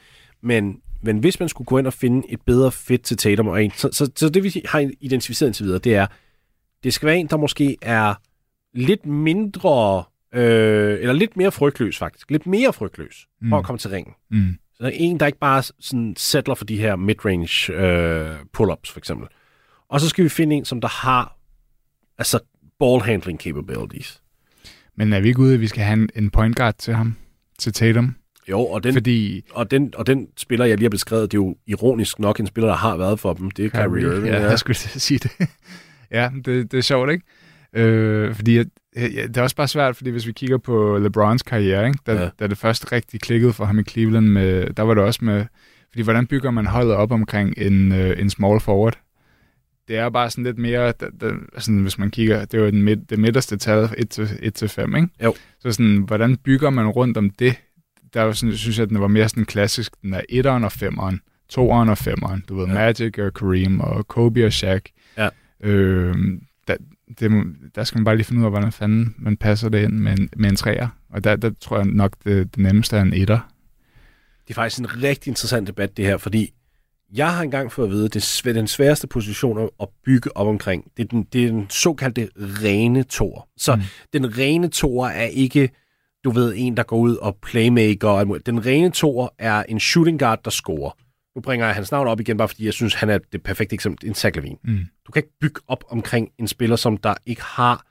[0.43, 3.64] Men, men hvis man skulle gå ind og finde et bedre fit til Tatum og
[3.64, 6.08] en, så, så, så det vi har identificeret indtil videre, det er,
[6.84, 8.14] det skal være en, der måske er
[8.74, 10.03] lidt mindre,
[10.34, 13.49] øh, eller lidt mere frygtløs faktisk, lidt mere frygtløs mm.
[13.49, 13.60] for Mm.
[13.60, 14.14] at komme til ringen.
[14.32, 14.58] Mm.
[14.74, 19.28] Så en, der ikke bare sådan settler for de her midrange øh, pull-ups, for eksempel.
[19.89, 21.38] Og så skal vi finde en, som der har
[22.18, 22.39] altså
[22.80, 24.22] ball handling capabilities.
[24.97, 27.16] Men er vi ikke ude, at vi skal have en, en point guard til ham?
[27.59, 28.16] Til Tatum?
[28.49, 31.41] Jo, og den, Fordi og, den, og den spiller, jeg lige har beskrevet, det er
[31.41, 33.51] jo ironisk nok en spiller, der har været for dem.
[33.51, 34.26] Det er Kyrie Irving.
[34.28, 35.32] ja, jeg skulle sige det.
[36.11, 37.26] ja, det, det er sjovt, ikke?
[37.74, 41.43] Øh, fordi jeg, ja, det er også bare svært, fordi hvis vi kigger på LeBrons
[41.43, 41.99] karriere, ikke?
[42.05, 42.24] Da, Ja.
[42.24, 42.30] ja.
[42.39, 45.45] da det først rigtig klikkede for ham i Cleveland, med, der var det også med...
[45.91, 48.99] Fordi hvordan bygger man holdet op omkring en, øh, en small forward?
[49.88, 52.70] Det er bare sådan lidt mere, da, da, sådan, hvis man kigger, det er jo
[52.72, 55.08] den midt, det midterste tal, 1-5, ikke?
[55.24, 55.36] Jo.
[55.60, 57.56] Så sådan, hvordan bygger man rundt om det?
[58.14, 60.72] Der er jo sådan, synes jeg, den var mere sådan klassisk, den er 1'eren og
[60.74, 61.18] 5'eren,
[61.54, 62.74] 2'eren og 5'eren, du ved, Ja.
[62.74, 64.82] Magic og Kareem og Kobe og Shaq.
[65.18, 65.30] Ja.
[65.64, 66.16] Øh,
[66.68, 66.76] der,
[67.20, 67.32] det,
[67.76, 70.20] der skal man bare lige finde ud af, hvordan fanden man passer det ind med
[70.20, 70.88] en, med en træer.
[71.10, 73.40] Og der, der tror jeg nok, det, det nemmeste er en etter.
[74.48, 76.54] Det er faktisk en rigtig interessant debat, det her, fordi
[77.14, 80.47] jeg har engang fået at vide, at det svæ- den sværeste position at- bygge op
[80.47, 83.47] omkring, det er den, det er den såkaldte rene tor.
[83.58, 83.82] Så mm.
[84.14, 85.70] Den rene tor er ikke,
[86.24, 88.08] du ved, en, der går ud og playmaker.
[88.10, 90.91] Og den rene tor er en shooting guard, der scorer.
[91.36, 93.74] Nu bringer jeg hans navn op igen, bare fordi jeg synes, han er det perfekte
[93.74, 94.08] eksempel.
[94.08, 94.39] En Zach.
[94.64, 94.80] Mm.
[95.08, 97.86] Du kan ikke bygge op omkring en spiller, som der ikke har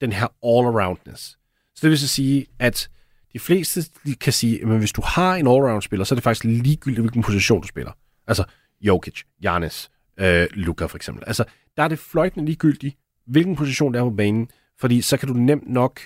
[0.00, 1.38] den her all-aroundness.
[1.74, 2.88] Så det vil så sige, at
[3.32, 3.82] de fleste
[4.20, 7.60] kan sige, at hvis du har en all-around-spiller, så er det faktisk ligegyldigt, hvilken position
[7.62, 7.92] du spiller.
[8.26, 8.44] Altså
[8.80, 11.24] Jokic, Giannis, øh, Luka for eksempel.
[11.26, 11.44] Altså,
[11.76, 12.96] der er det fløjtende ligegyldigt,
[13.26, 14.48] hvilken position der er på banen,
[14.80, 16.00] fordi så kan du nemt nok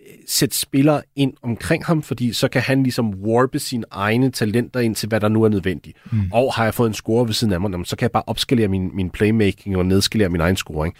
[0.00, 4.80] øh, sætte spillere ind omkring ham, fordi så kan han ligesom warpe sine egne talenter
[4.80, 5.98] ind til, hvad der nu er nødvendigt.
[6.12, 6.32] Mm.
[6.32, 8.24] Og har jeg fået en score ved siden af mig, jamen, så kan jeg bare
[8.26, 10.94] opskalere min, min playmaking og nedskalere min egen scoring.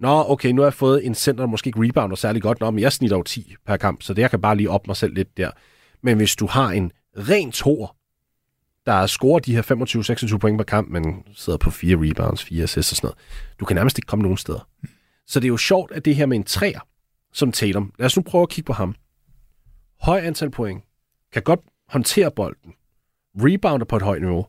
[0.00, 2.60] Nå, okay, nu har jeg fået en center, der måske ikke rebounder særlig godt.
[2.60, 4.86] Nå, men jeg snitter jo 10 per kamp, så det jeg kan bare lige op
[4.86, 5.50] mig selv lidt der.
[6.02, 7.95] Men hvis du har en ren tor,
[8.86, 12.92] der scorer de her 25-26 point per kamp, men sidder på fire rebounds, fire assists
[12.92, 13.18] og sådan noget,
[13.60, 14.68] du kan nærmest ikke komme nogen steder.
[15.26, 16.80] Så det er jo sjovt, at det her med en træer,
[17.32, 18.94] som Tatum, lad os nu prøve at kigge på ham.
[20.00, 20.84] Høj antal point,
[21.32, 22.72] kan godt håndtere bolden,
[23.36, 24.46] rebounder på et højt niveau,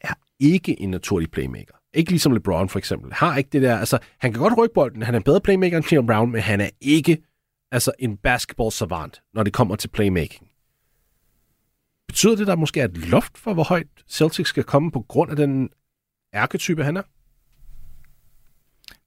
[0.00, 1.74] er ikke en naturlig playmaker.
[1.94, 3.12] Ikke ligesom LeBron for eksempel.
[3.12, 5.76] Har ikke det der, altså, han kan godt rykke bolden, han er en bedre playmaker
[5.76, 7.18] end Jalen Brown, men han er ikke
[7.72, 10.49] altså en basketball savant, når det kommer til playmaking.
[12.10, 15.30] Betyder det, der måske er et loft for, hvor højt Celtics skal komme på grund
[15.30, 15.68] af den
[16.34, 17.02] ærketype, han er?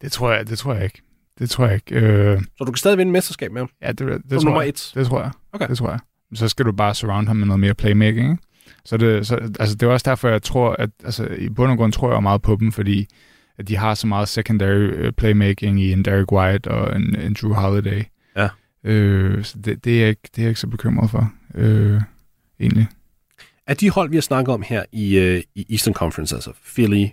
[0.01, 1.01] Det tror jeg, det tror jeg ikke.
[1.39, 1.95] Det tror jeg ikke.
[1.95, 3.69] Øh, Så du kan stadig vinde mesterskab med ham?
[3.81, 4.69] ja, det, det, det tror nummer jeg.
[4.69, 4.91] et?
[4.95, 5.31] Det tror jeg.
[5.53, 5.67] Okay.
[5.67, 5.99] Det tror jeg.
[6.33, 8.31] Så skal du bare surround ham med noget mere playmaking.
[8.31, 8.43] Ikke?
[8.85, 11.77] Så, det, så altså, det er også derfor, jeg tror, at altså, i bund og
[11.77, 13.07] grund tror jeg meget på dem, fordi
[13.57, 17.35] at de har så meget secondary uh, playmaking i en Derek White og en, en
[17.41, 18.03] Drew Holiday.
[18.35, 18.49] Ja.
[18.83, 22.01] Øh, så det, det, er jeg ikke, det er jeg ikke så bekymret for, øh,
[22.63, 22.87] egentlig.
[23.67, 27.07] Af de hold, vi har snakket om her i, øh, i Eastern Conference, altså Philly,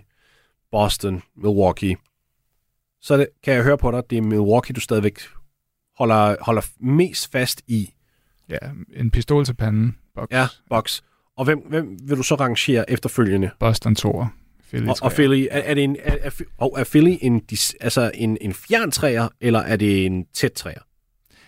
[0.71, 1.95] Boston, Milwaukee,
[3.01, 5.19] så det, kan jeg høre på dig, det er Milwaukee, du stadigvæk
[5.97, 7.93] holder, holder mest fast i.
[8.49, 8.57] Ja,
[8.93, 9.97] en pistol til panden.
[10.15, 10.27] Box.
[10.31, 11.01] Ja, box.
[11.37, 13.49] Og hvem, hvem vil du så rangere efterfølgende?
[13.59, 14.25] Boston 2.
[14.69, 17.41] Philly Og, og Philly, er, er, det en, er, er, og er Philly en,
[17.81, 20.81] altså en, en fjern træer, eller er det en tæt træer?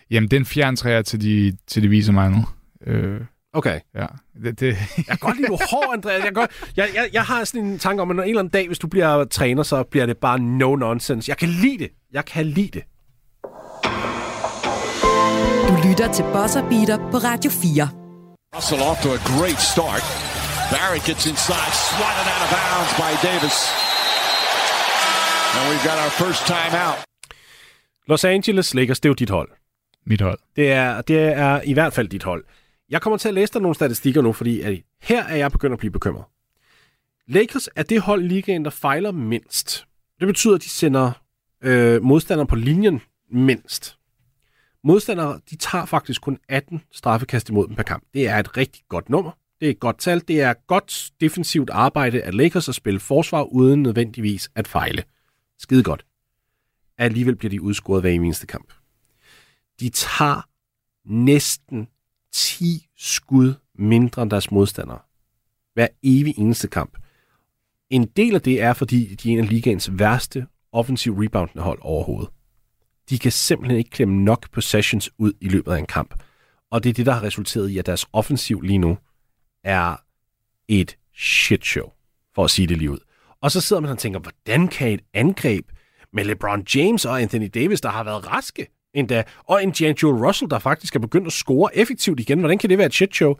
[0.10, 2.46] Jamen, det er en fjern træer til de, til de viser mig nu.
[2.88, 3.22] Øh,
[3.54, 3.80] Okay.
[3.96, 4.06] ja,
[4.44, 6.16] det, det, Jeg kan godt lide, du hård, Andreas.
[6.16, 8.40] Jeg, kan godt, jeg, jeg, jeg har sådan en tanke om, at når en eller
[8.40, 11.30] anden dag, hvis du bliver træner, så bliver det bare no nonsense.
[11.30, 11.90] Jeg kan lide det.
[12.12, 12.84] Jeg kan lide det.
[15.70, 17.90] Du lytter til Bosser Beater på Radio 4.
[18.56, 20.04] Russell off to a great start.
[20.74, 23.58] Barrett gets inside, swatted out of bounds by Davis.
[25.56, 26.98] And we've got our first timeout.
[28.08, 29.50] Los Angeles Lakers, det er jo dit hold.
[30.06, 30.40] mit hold.
[30.56, 32.44] Det er, det er i hvert fald dit hold.
[32.94, 35.74] Jeg kommer til at læse dig nogle statistikker nu, fordi at her er jeg begyndt
[35.74, 36.26] at blive bekymret.
[37.28, 39.86] Lakers er det hold i ligaen, der fejler mindst.
[40.20, 41.12] Det betyder, at de sender
[41.62, 43.98] øh, modstandere på linjen mindst.
[44.84, 48.04] Modstandere, de tager faktisk kun 18 straffekast imod dem per kamp.
[48.14, 49.32] Det er et rigtig godt nummer.
[49.60, 50.24] Det er et godt tal.
[50.28, 55.04] Det er godt defensivt arbejde af Lakers at spille forsvar uden nødvendigvis at fejle.
[55.60, 56.06] Skide godt.
[56.98, 58.74] Alligevel bliver de udskåret hver eneste kamp.
[59.80, 60.48] De tager
[61.06, 61.88] næsten
[62.34, 65.00] 10 skud mindre end deres modstandere.
[65.74, 66.98] Hver evig eneste kamp.
[67.90, 71.80] En del af det er, fordi de er en af ligaens værste offensiv reboundende hold
[71.82, 72.30] overhovedet.
[73.10, 76.24] De kan simpelthen ikke klemme nok possessions ud i løbet af en kamp.
[76.72, 78.98] Og det er det, der har resulteret i, at deres offensiv lige nu
[79.64, 79.96] er
[80.68, 81.92] et shit show,
[82.36, 83.00] for at sige det lige ud.
[83.42, 85.72] Og så sidder man og tænker, hvordan kan et angreb
[86.14, 90.50] med LeBron James og Anthony Davis, der har været raske endda, og en D'Angelo Russell,
[90.52, 93.36] der faktisk er begyndt at score effektivt igen, hvordan kan det være et shit show?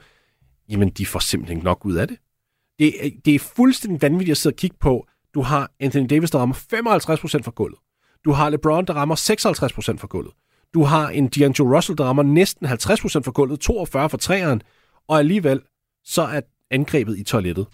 [0.70, 2.18] Jamen, de får simpelthen nok ud af det.
[2.80, 5.08] Det, er- det er fuldstændig vanvittigt at sidde og kigge på.
[5.34, 7.80] Du har Anthony Davis, der rammer 55% fra gulvet.
[8.26, 10.34] Du har LeBron, der rammer 56% fra gulvet.
[10.74, 14.62] Du har en D'Angelo Russell, der rammer næsten 50% fra gulvet, 42 fra træeren,
[15.08, 15.62] og alligevel
[16.04, 16.42] så er
[16.72, 17.68] angrebet i toilettet.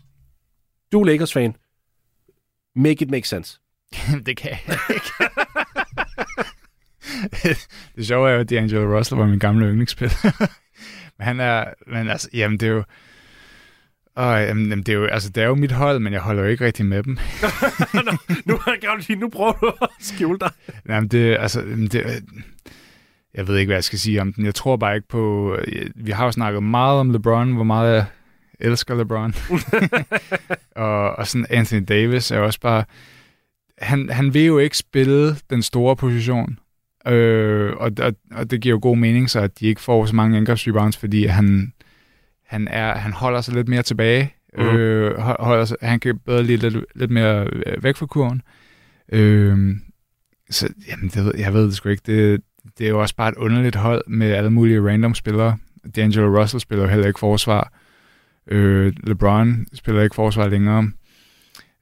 [0.92, 1.56] Du er Lakers-fan.
[2.76, 3.60] Make it make sense.
[4.26, 5.12] det kan jeg ikke.
[7.96, 10.16] det sjove er jo, at D'Angelo Russell var min gamle yndlingsspiller.
[11.18, 12.84] men han er, men altså, jamen det er jo,
[14.18, 16.50] Åh, jamen, det, er jo, altså, det er jo mit hold, men jeg holder jo
[16.50, 17.18] ikke rigtig med dem.
[18.46, 20.52] nu, kan jeg sige, nu prøver du at skjule dig.
[20.90, 21.62] Jamen, det, altså,
[21.92, 22.24] det,
[23.34, 24.46] jeg ved ikke, hvad jeg skal sige om den.
[24.46, 25.56] Jeg tror bare ikke på...
[25.96, 28.06] Vi har jo snakket meget om LeBron, hvor meget jeg
[28.60, 29.34] elsker LeBron.
[30.76, 32.84] og, og sådan Anthony Davis er også bare...
[33.78, 36.60] Han, han vil jo ikke spille den store position.
[37.12, 40.16] Øh, og, og, og det giver jo god mening, så at de ikke får så
[40.16, 41.74] mange angrebsrebounds, fordi han,
[42.48, 44.34] han, er, han holder sig lidt mere tilbage.
[44.58, 44.64] Mm.
[44.64, 48.42] Øh, hold- holder sig, han kan bedre lige lidt, lidt mere øh, væk fra kurven.
[49.12, 49.76] Øh,
[50.50, 52.04] så jamen, det, ved- jeg ved det sgu ikke.
[52.06, 52.42] Det,
[52.78, 55.58] det er jo også bare et underligt hold med alle mulige random spillere.
[55.88, 57.74] D'Angelo Russell spiller jo heller ikke forsvar.
[58.48, 60.92] Øh, LeBron spiller ikke forsvar længere.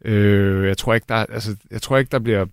[0.05, 2.45] Øh, jeg tror ikke, der, altså, jeg tror ikke, der bliver...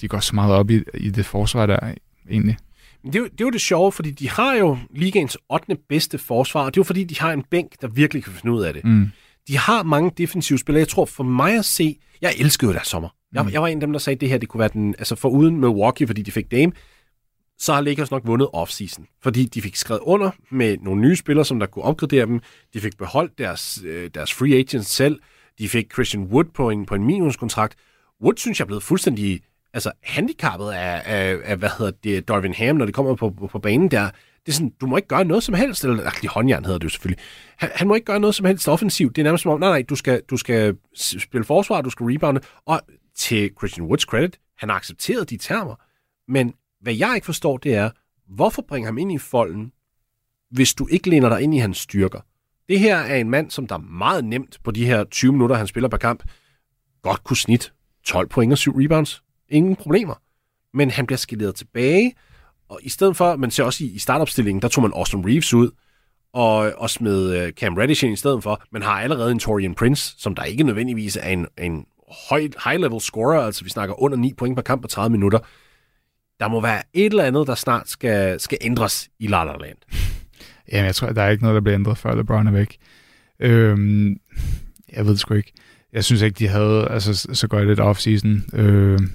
[0.00, 1.94] De går så meget op i, i det forsvar der,
[2.30, 2.56] egentlig.
[3.02, 5.76] Men det er, jo, det er jo det sjove, fordi de har jo ligaens 8.
[5.88, 8.52] bedste forsvar, og det er jo fordi, de har en bænk, der virkelig kan finde
[8.56, 8.84] ud af det.
[8.84, 9.06] Mm.
[9.48, 10.80] De har mange defensive spillere.
[10.80, 13.08] Jeg tror for mig at se, jeg elskede jo deres sommer.
[13.32, 13.50] Jeg, Mm.
[13.52, 15.14] jeg var en af dem, der sagde, at det her det kunne være den, altså
[15.14, 16.72] for uden Milwaukee, fordi de fik Dame,
[17.58, 19.06] så har Lakers nok vundet offseason.
[19.22, 22.40] Fordi de fik skrevet under med nogle nye spillere, som der kunne opgradere dem.
[22.74, 25.20] De fik beholdt deres, øh, deres free agents selv.
[25.58, 27.74] De fik Christian Wood på en, på en minimumskontrakt.
[28.22, 29.40] Wood synes jeg er blevet fuldstændig
[29.74, 33.46] altså, handicappet af, af, af, hvad hedder det, Darvin Ham, når det kommer på, på,
[33.46, 34.10] på banen der.
[34.46, 36.64] Det er sådan, du må ikke gøre noget som helst, eller altså, ach, de håndjern
[36.64, 37.24] hedder det jo selvfølgelig.
[37.56, 39.16] Han, han må ikke gøre noget som helst offensivt.
[39.16, 42.06] Det er nærmest som om, nej, nej, du skal, du skal spille forsvar, du skal
[42.06, 42.40] rebounde.
[42.66, 42.80] Og
[43.16, 45.74] til Christian Woods credit, han har accepteret de termer.
[46.28, 47.90] Men hvad jeg ikke forstår, det er,
[48.28, 49.72] hvorfor bringe ham ind i folden,
[50.50, 52.20] hvis du ikke læner dig ind i hans styrker?
[52.68, 55.66] Det her er en mand, som der meget nemt på de her 20 minutter, han
[55.66, 56.22] spiller per kamp,
[57.02, 57.72] godt kunne snit
[58.04, 59.22] 12 point og 7 rebounds.
[59.48, 60.14] Ingen problemer.
[60.74, 62.14] Men han bliver skaleret tilbage,
[62.68, 65.54] og i stedet for, man ser også i, i startopstillingen, der tog man Austin Reeves
[65.54, 65.70] ud,
[66.32, 68.62] og, og smed øh, Cam Reddish ind i stedet for.
[68.72, 71.86] Man har allerede en Torian Prince, som der ikke nødvendigvis er en, en
[72.28, 75.38] høj, high-level scorer, altså vi snakker under 9 point per kamp på 30 minutter.
[76.40, 79.78] Der må være et eller andet, der snart skal, skal ændres i La La Land.
[80.72, 82.76] Jamen, jeg tror, der er ikke noget, der bliver ændret, før LeBron er væk.
[83.40, 84.16] Øhm,
[84.92, 85.52] jeg ved det sgu ikke.
[85.92, 88.58] Jeg synes ikke, de havde altså, så godt et off-season.
[88.58, 89.12] Øhm,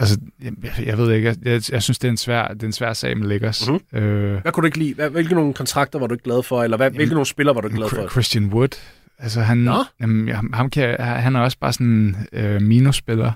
[0.00, 0.52] altså, jeg,
[0.86, 1.28] jeg ved ikke.
[1.28, 3.68] Jeg, jeg, jeg synes, det er en svær, det er en svær sag med Lakers.
[3.68, 3.98] Mm-hmm.
[3.98, 4.94] Øh, hvad kunne du ikke lide?
[4.94, 6.62] Hvad, hvilke nogle kontrakter var du ikke glad for?
[6.62, 8.08] Eller hvad, jamen, hvilke nogle spillere var du ikke glad for?
[8.08, 8.80] Christian Wood.
[9.18, 9.68] Altså, han,
[10.00, 13.32] jamen, ham kan, han er også bare sådan en øh, minusspiller,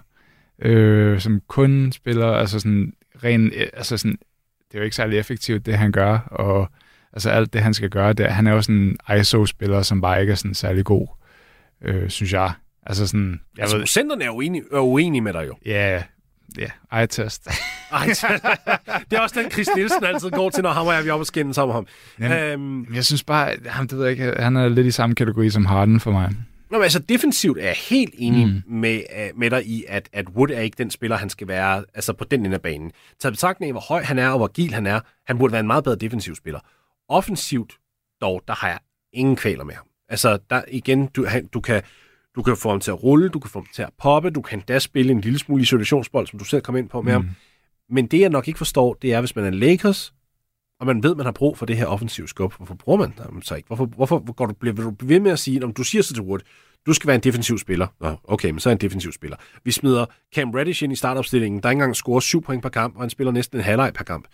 [0.62, 2.92] øh, som kun spiller, altså sådan
[3.24, 4.18] ren, altså sådan,
[4.68, 6.68] det er jo ikke særlig effektivt, det han gør, og
[7.12, 8.76] altså alt det, han skal gøre, det, han er jo sådan
[9.10, 11.06] en ISO-spiller, som bare ikke er sådan særlig god,
[11.82, 12.52] øh, synes jeg.
[12.86, 13.40] Altså sådan...
[13.56, 15.56] Jeg altså, ved, centerne er uenige, er uenige med dig jo.
[15.66, 16.02] Ja,
[16.58, 17.48] ja, eye-test.
[19.10, 21.22] det er også den, Chris Nielsen altid går til, når han og jeg er oppe
[21.22, 21.86] og skændes om ham.
[22.20, 25.14] Jamen, øhm, jeg synes bare, han, det ved jeg ikke, han er lidt i samme
[25.14, 26.30] kategori som Harden for mig.
[26.70, 28.62] Nå, men altså defensivt er jeg helt enig mm.
[28.74, 31.84] med, uh, med dig i, at, at Wood er ikke den spiller, han skal være
[31.94, 32.92] altså på den ende af banen.
[33.20, 35.60] Taget betragtning af, hvor høj han er og hvor gil han er, han burde være
[35.60, 36.60] en meget bedre defensiv spiller.
[37.08, 37.72] Offensivt
[38.20, 38.78] dog, der har jeg
[39.12, 39.86] ingen kvaler med ham.
[40.08, 41.82] Altså, der igen, du, han, du, kan,
[42.36, 44.42] du kan få ham til at rulle, du kan få ham til at poppe, du
[44.42, 47.24] kan da spille en lille smule isolationsbold, som du selv kom ind på med mm.
[47.26, 47.34] ham.
[47.90, 50.14] Men det, jeg nok ikke forstår, det er, hvis man er Lakers,
[50.80, 53.46] og man ved, man har brug for det her offensive skub, hvorfor bruger man det
[53.46, 53.66] så ikke?
[53.66, 56.22] Hvorfor, hvorfor går du, bliver du ved med at sige, om du siger så til
[56.22, 56.40] Wood,
[56.86, 57.86] du skal være en defensiv spiller.
[58.00, 59.36] Nå, okay, men så er en defensiv spiller.
[59.64, 63.02] Vi smider Cam Reddish ind i startopstillingen, der engang scorer 7 point per kamp, og
[63.02, 64.28] han spiller næsten en halvleg per kamp.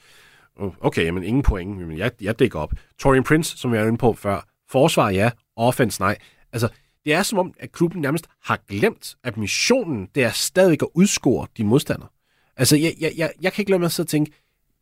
[0.80, 2.72] Okay, men ingen point, men jeg, jeg dækker op.
[2.98, 6.16] Torian Prince, som jeg var inde på før, forsvar ja, offense nej.
[6.52, 6.68] Altså,
[7.04, 10.88] det er som om, at klubben nærmest har glemt, at missionen, det er stadig at
[10.94, 12.08] udscore de modstandere.
[12.56, 14.32] Altså, jeg, jeg, jeg, jeg kan ikke lade mig at tænke,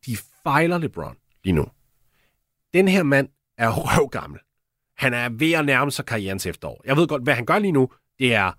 [0.07, 1.67] de fejler LeBron lige nu.
[2.75, 4.41] Den her mand er røvgammel.
[4.97, 6.83] Han er ved at nærme sig karrierens efterår.
[6.85, 8.53] Jeg ved godt, hvad han gør lige nu, det er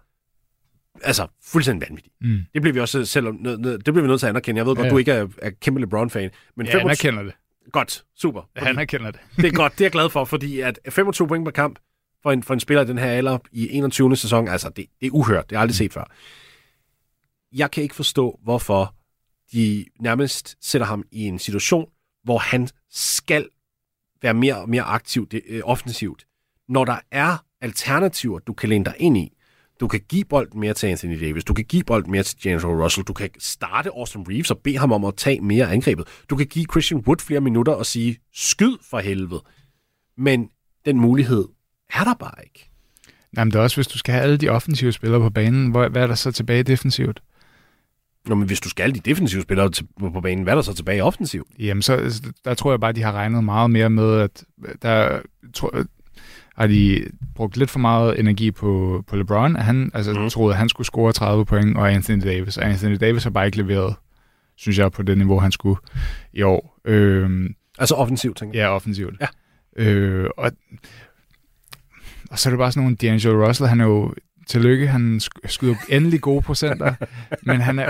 [1.04, 2.16] altså fuldstændig vanvittigt.
[2.22, 2.40] Mm.
[2.54, 4.60] Det bliver vi også selv det bliver vi nødt til at anerkende.
[4.60, 4.92] Jeg ved godt, ja.
[4.92, 6.30] du ikke er, er kæmpe LeBron-fan.
[6.56, 6.80] Men ja, 25...
[6.80, 7.34] jeg anerkender det.
[7.72, 8.50] Godt, super.
[8.56, 9.20] Ja, han anerkender det.
[9.36, 11.80] det er godt, det er jeg glad for, fordi at 25 point per kamp
[12.24, 14.16] for en, for en spiller i den her alder i 21.
[14.16, 16.04] sæson, altså det, det er uhørt, det har jeg aldrig set før.
[17.52, 18.96] Jeg kan ikke forstå, hvorfor
[19.54, 21.90] de nærmest sætter ham i en situation,
[22.24, 23.50] hvor han skal
[24.22, 26.28] være mere og mere aktiv det, øh, offensivt,
[26.68, 29.34] når der er alternativer, du kan læne dig ind i.
[29.80, 32.66] Du kan give bolden mere til Anthony Davis, du kan give bolden mere til James
[32.66, 36.08] Russell, du kan starte Austin Reeves og bede ham om at tage mere angrebet.
[36.30, 39.44] Du kan give Christian Wood flere minutter og sige, skyd for helvede.
[40.18, 40.50] Men
[40.86, 41.48] den mulighed
[41.94, 42.70] er der bare ikke.
[43.38, 45.96] Jamen det er også, hvis du skal have alle de offensive spillere på banen, hvad
[45.96, 47.22] er der så tilbage defensivt?
[48.26, 51.04] Nå, men hvis du skal de defensive spillere på banen, hvad er der så tilbage
[51.04, 51.48] offensivt?
[51.60, 54.44] Jamen, så der tror jeg bare, de har regnet meget mere med, at
[54.82, 55.20] der
[55.54, 55.86] tror,
[56.56, 59.56] har de brugt lidt for meget energi på, på LeBron.
[59.56, 60.30] Han altså, mm.
[60.30, 62.58] troede, at han skulle score 30 point, og Anthony Davis.
[62.58, 63.96] Og Anthony Davis har bare ikke leveret,
[64.56, 65.80] synes jeg, på det niveau, han skulle
[66.34, 66.80] i år.
[66.86, 68.66] Øhm, altså offensivt, tænker jeg.
[68.66, 69.16] Ja, offensivt.
[69.22, 69.28] Ja.
[69.84, 70.52] Øh, og,
[72.30, 74.14] og så er det bare sådan nogle D'Angelo Russell, han er jo
[74.48, 76.94] tillykke, han skyder endelig gode procenter,
[77.48, 77.90] men han er,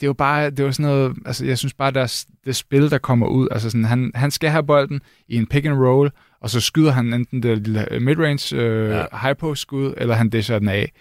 [0.00, 2.56] det er jo bare, det er sådan noget, altså jeg synes bare, der er det
[2.56, 5.74] spil, der kommer ud, altså sådan, han, han skal have bolden i en pick and
[5.74, 6.10] roll,
[6.40, 9.04] og så skyder han enten det lille midrange øh, ja.
[9.22, 10.92] high post skud, eller han disher den af.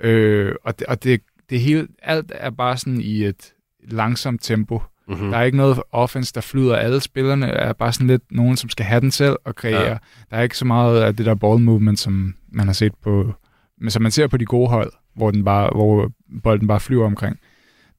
[0.00, 1.20] Øh, og det, og det,
[1.50, 3.52] det hele, alt er bare sådan i et
[3.88, 4.82] langsomt tempo.
[5.08, 5.30] Mm-hmm.
[5.30, 6.76] Der er ikke noget offense, der flyder.
[6.76, 9.82] Alle spillerne er bare sådan lidt nogen, som skal have den selv og kreere.
[9.82, 9.98] Ja.
[10.30, 13.34] Der er ikke så meget af det der ball movement, som man har set på,
[13.80, 16.10] men som man ser på de gode hold, hvor, den bare, hvor
[16.42, 17.38] bolden bare flyver omkring.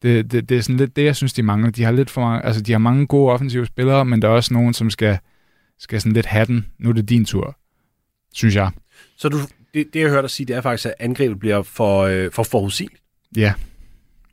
[0.01, 1.71] Det, det, det er sådan lidt det, jeg synes, de mangler.
[1.71, 4.31] De har lidt for mange, altså de har mange gode offensive spillere, men der er
[4.31, 5.17] også nogen, som skal,
[5.79, 6.65] skal sådan lidt have den.
[6.79, 7.57] Nu er det din tur,
[8.33, 8.71] synes jeg.
[9.17, 9.37] Så du,
[9.73, 12.43] det, det jeg hørte dig sige, det er faktisk, at angrebet bliver for, øh, for
[12.43, 13.01] forudsigeligt.
[13.35, 13.53] Ja.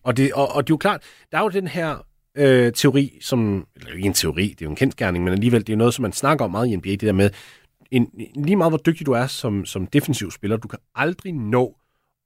[0.03, 1.01] Og det, og, og det er jo klart,
[1.33, 2.07] der er jo den her
[2.37, 5.73] øh, teori, som, eller ikke en teori, det er jo en kendskærning, men alligevel, det
[5.73, 7.31] er noget, som man snakker om meget i NBA, det der med,
[7.91, 11.77] en, lige meget hvor dygtig du er som, som defensiv spiller, du kan aldrig nå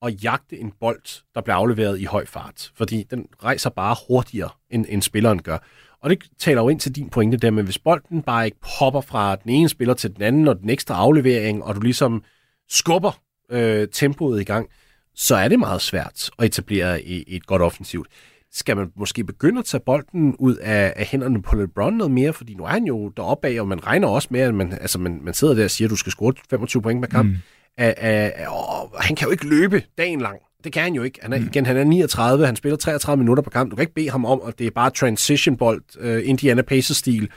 [0.03, 4.51] at jagte en bold, der bliver afleveret i høj fart, fordi den rejser bare hurtigere,
[4.71, 5.59] end, end spilleren gør.
[6.01, 9.01] Og det taler jo ind til din pointe der, men hvis bolden bare ikke popper
[9.01, 12.25] fra den ene spiller til den anden, og den ekstra aflevering, og du ligesom
[12.69, 14.69] skubber øh, tempoet i gang,
[15.15, 18.09] så er det meget svært at etablere et, et godt offensivt
[18.57, 22.33] skal man måske begynde at tage bolden ud af, af hænderne på LeBron noget mere,
[22.33, 24.99] fordi nu er han jo deroppe af, og man regner også med, at man, altså
[24.99, 27.31] man, man sidder der og siger, at du skal score 25 point per kamp.
[27.31, 27.37] Mm.
[27.79, 30.39] A, a, og han kan jo ikke løbe dagen lang.
[30.65, 31.19] Det kan han jo ikke.
[31.23, 31.47] Han er, mm.
[31.47, 33.71] igen, han er 39, han spiller 33 minutter per kamp.
[33.71, 37.29] Du kan ikke bede ham om, at det er bare transition bold, uh, Indiana Pacers-stil,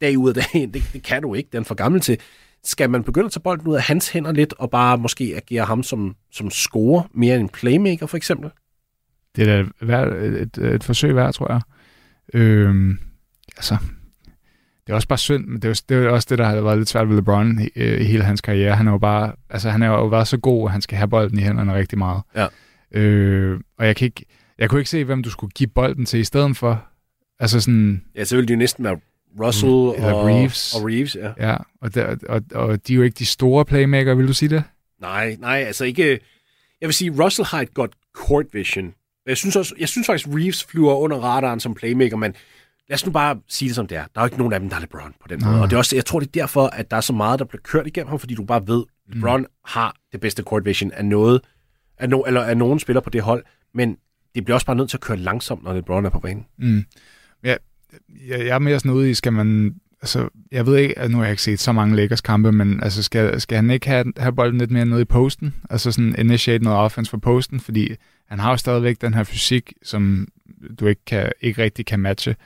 [0.00, 0.74] dag ud af dagen.
[0.74, 2.18] Det, det kan du ikke, den er for gammel til.
[2.64, 5.64] skal man begynde at tage bolden ud af hans hænder lidt, og bare måske agere
[5.64, 8.50] ham som, som scorer mere end en playmaker, for eksempel?
[9.36, 11.60] Det er da et, et, et forsøg værd, tror jeg.
[12.34, 12.98] Øhm,
[13.56, 13.76] altså,
[14.86, 16.78] det er også bare synd, men det er, det er også det, der har været
[16.78, 18.76] lidt svært ved LeBron i, i hele hans karriere.
[18.76, 21.08] Han er jo bare, altså han er jo været så god, at han skal have
[21.08, 22.22] bolden i hænderne rigtig meget.
[22.36, 22.46] Ja.
[22.92, 24.24] Øh, og jeg kan ikke,
[24.58, 26.84] jeg kunne ikke se, hvem du skulle give bolden til i stedet for.
[27.40, 28.98] Altså sådan, Ja, så ville det jo næsten være
[29.40, 30.74] Russell Mm, og Reeves.
[30.74, 31.50] Og Reeves, ja.
[31.50, 34.48] ja, og, der, og, og de er jo ikke de store playmaker, vil du sige
[34.48, 34.64] det?
[35.00, 36.20] Nej, nej, altså ikke...
[36.80, 38.94] Jeg vil sige, Russell har et godt court vision.
[39.26, 42.34] Jeg synes, også, jeg synes faktisk, Reeves flyver under radaren som playmaker, men
[42.88, 44.04] lad os nu bare sige det som det er.
[44.14, 45.62] Der er jo ikke nogen af dem, der er LeBron på den måde.
[45.62, 47.44] Og det er også, jeg tror, det er derfor, at der er så meget, der
[47.44, 49.46] bliver kørt igennem ham, fordi du bare ved, LeBron mm.
[49.64, 51.40] har det bedste court vision af noget,
[51.98, 53.44] af, no, eller af nogen spiller på det hold,
[53.74, 53.96] men
[54.34, 56.46] det bliver også bare nødt til at køre langsomt, når LeBron er på banen.
[56.58, 56.84] Mm.
[57.44, 57.56] Ja,
[58.28, 59.74] jeg, jeg er mere sådan ude i, skal man...
[60.04, 62.82] Altså, jeg ved ikke, at nu har jeg ikke set så mange Lakers kampe, men
[62.82, 65.54] altså, skal, skal han ikke have, have bolden lidt mere nede i posten?
[65.70, 67.94] Altså sådan initiate noget offense for posten, fordi
[68.28, 70.28] han har jo stadigvæk den her fysik, som
[70.80, 72.36] du ikke, kan, ikke rigtig kan matche.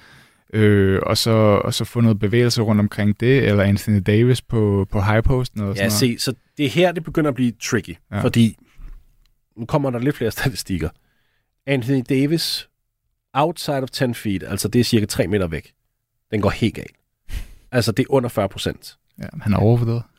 [0.52, 1.30] Øh, og, så,
[1.64, 5.60] og så få noget bevægelse rundt omkring det, eller Anthony Davis på, på high posten.
[5.60, 6.20] Eller Ja, sådan noget.
[6.20, 8.20] se, så det er her, det begynder at blive tricky, Ja.
[8.22, 8.56] fordi
[9.56, 10.88] nu kommer der lidt flere statistikker.
[11.66, 12.68] Anthony Davis,
[13.32, 15.72] outside of 10 feet, altså det er cirka 3 meter væk,
[16.30, 16.94] den går helt galt.
[17.72, 18.98] Altså det er under 40 procent.
[19.18, 20.02] Ja, han er overvurderet.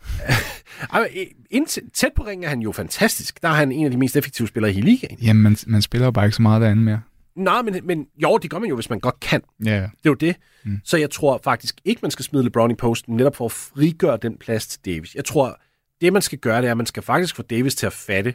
[1.94, 3.42] Tæt på ringen er han jo fantastisk.
[3.42, 5.20] Der er han en af de mest effektive spillere i ligaen.
[5.20, 7.02] Jamen, man, man spiller jo bare ikke så meget derinde mere.
[7.36, 9.42] Nej, men, men jo, det gør man jo, hvis man godt kan.
[9.66, 9.76] Ja.
[9.76, 10.36] Det er jo det.
[10.64, 10.80] Mm.
[10.84, 14.18] Så jeg tror faktisk ikke, man skal smide LeBron i posten, netop for at frigøre
[14.22, 15.16] den plads til Davis.
[15.16, 15.60] Jeg tror,
[16.02, 18.34] det man skal gøre, det er, at man skal faktisk få Davis til at fatte,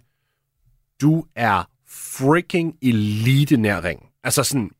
[1.00, 4.06] du er freaking elite nær ringen.
[4.24, 4.70] Altså sådan,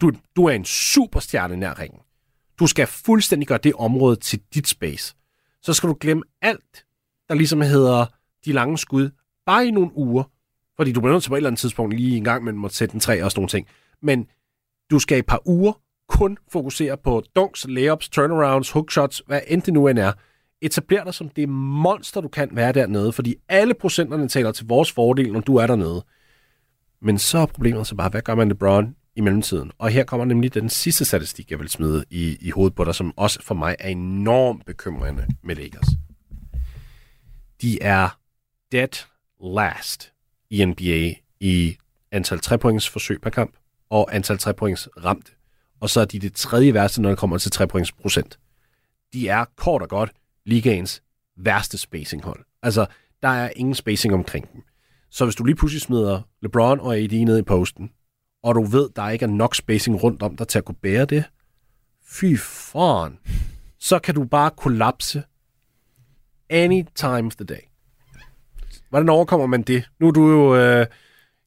[0.00, 2.00] du, du er en superstjerne nær ringen.
[2.60, 5.14] Du skal fuldstændig gøre det område til dit space.
[5.62, 6.84] Så skal du glemme alt,
[7.28, 8.06] der ligesom hedder
[8.44, 9.10] de lange skud,
[9.46, 10.24] bare i nogle uger.
[10.76, 12.68] Fordi du bliver nødt til på et eller andet tidspunkt lige en gang, men må
[12.68, 13.66] sætte en træ og sådan nogle ting.
[14.02, 14.26] Men
[14.90, 15.72] du skal i et par uger
[16.08, 20.12] kun fokusere på dunks, layups, turnarounds, hookshots, hvad end det nu end er.
[20.62, 24.92] Etabler dig som det monster, du kan være dernede, fordi alle procenterne taler til vores
[24.92, 26.04] fordel, når du er dernede.
[27.02, 29.72] Men så er problemet så bare, hvad gør man LeBron i mellemtiden?
[29.78, 32.94] Og her kommer nemlig den sidste statistik, jeg vil smide i, i hovedet på dig,
[32.94, 35.88] som også for mig er enormt bekymrende med Lakers.
[37.62, 38.18] De er
[38.72, 39.06] dead
[39.54, 40.12] last
[40.50, 41.76] i NBA i
[42.12, 43.54] antal trepoints forsøg per kamp
[43.90, 45.36] og antal trepoints ramt.
[45.80, 48.38] Og så er de det tredje værste, når det kommer til trepoints procent.
[49.12, 50.10] De er kort og godt
[50.46, 51.02] ligaens
[51.36, 52.44] værste spacinghold.
[52.62, 52.86] Altså,
[53.22, 54.62] der er ingen spacing omkring dem.
[55.10, 57.90] Så hvis du lige pludselig smider LeBron og AD ned i posten,
[58.42, 61.04] og du ved, der ikke er nok spacing rundt om dig til at kunne bære
[61.04, 61.24] det,
[62.10, 63.18] fy foran,
[63.78, 65.22] så kan du bare kollapse
[66.50, 67.60] any time of the day.
[68.90, 69.84] Hvordan overkommer man det?
[70.00, 70.56] Nu er du jo...
[70.56, 70.86] Øh,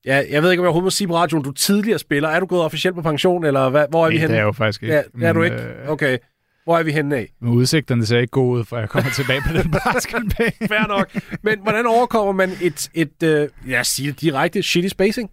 [0.06, 2.30] ja, jeg ved ikke, om jeg overhovedet må sige på radioen, du er tidligere spiller.
[2.30, 4.34] Er du gået officielt på pension, eller hvad, hvor er vi henne?
[4.34, 4.96] det er jo faktisk ikke.
[4.96, 5.64] Ja, er du Men, ikke?
[5.64, 6.18] øh, Okay.
[6.64, 7.34] Hvor er vi henne af?
[7.42, 10.52] Men udsigterne ser ikke gode ud, for jeg kommer tilbage på den basketball.
[10.72, 11.16] Fair nok.
[11.42, 15.30] Men hvordan overkommer man et, et øh, lad os sige det direkte, shitty spacing?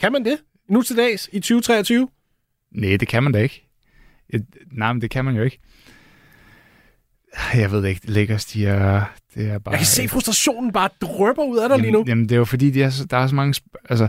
[0.00, 0.38] Kan man det?
[0.68, 2.08] Nu til dags i 2023?
[2.74, 3.68] Nej, det kan man da ikke.
[4.72, 5.58] Nej, men det kan man jo ikke.
[7.54, 9.04] Jeg ved ikke, Lakers, de er,
[9.34, 9.72] det er bare...
[9.72, 11.98] Jeg kan se frustrationen bare drøber ud af dig lige nu.
[11.98, 13.60] Jamen, jamen, det er jo fordi, de er så, der er så mange...
[13.90, 14.08] Altså,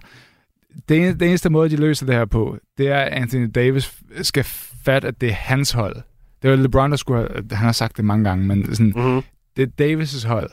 [0.89, 3.93] det, en- det eneste måde, de løser det her på, det er, at Anthony Davis
[4.21, 4.43] skal
[4.85, 5.95] fatte, at det er hans hold.
[6.41, 9.21] Det var LeBron, der skulle have, han har sagt det mange gange, men sådan, Mm-hmm.
[9.57, 10.51] det er Davis' hold.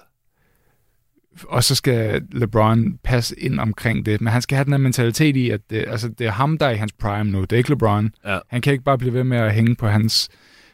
[1.48, 4.20] Og så skal LeBron passe ind omkring det.
[4.20, 6.66] Men han skal have den her mentalitet i, at det, altså, det er ham, der
[6.66, 7.40] er i hans prime nu.
[7.40, 8.10] Det er ikke LeBron.
[8.26, 8.38] Ja.
[8.48, 10.28] Han kan ikke bare blive ved med at hænge på hans,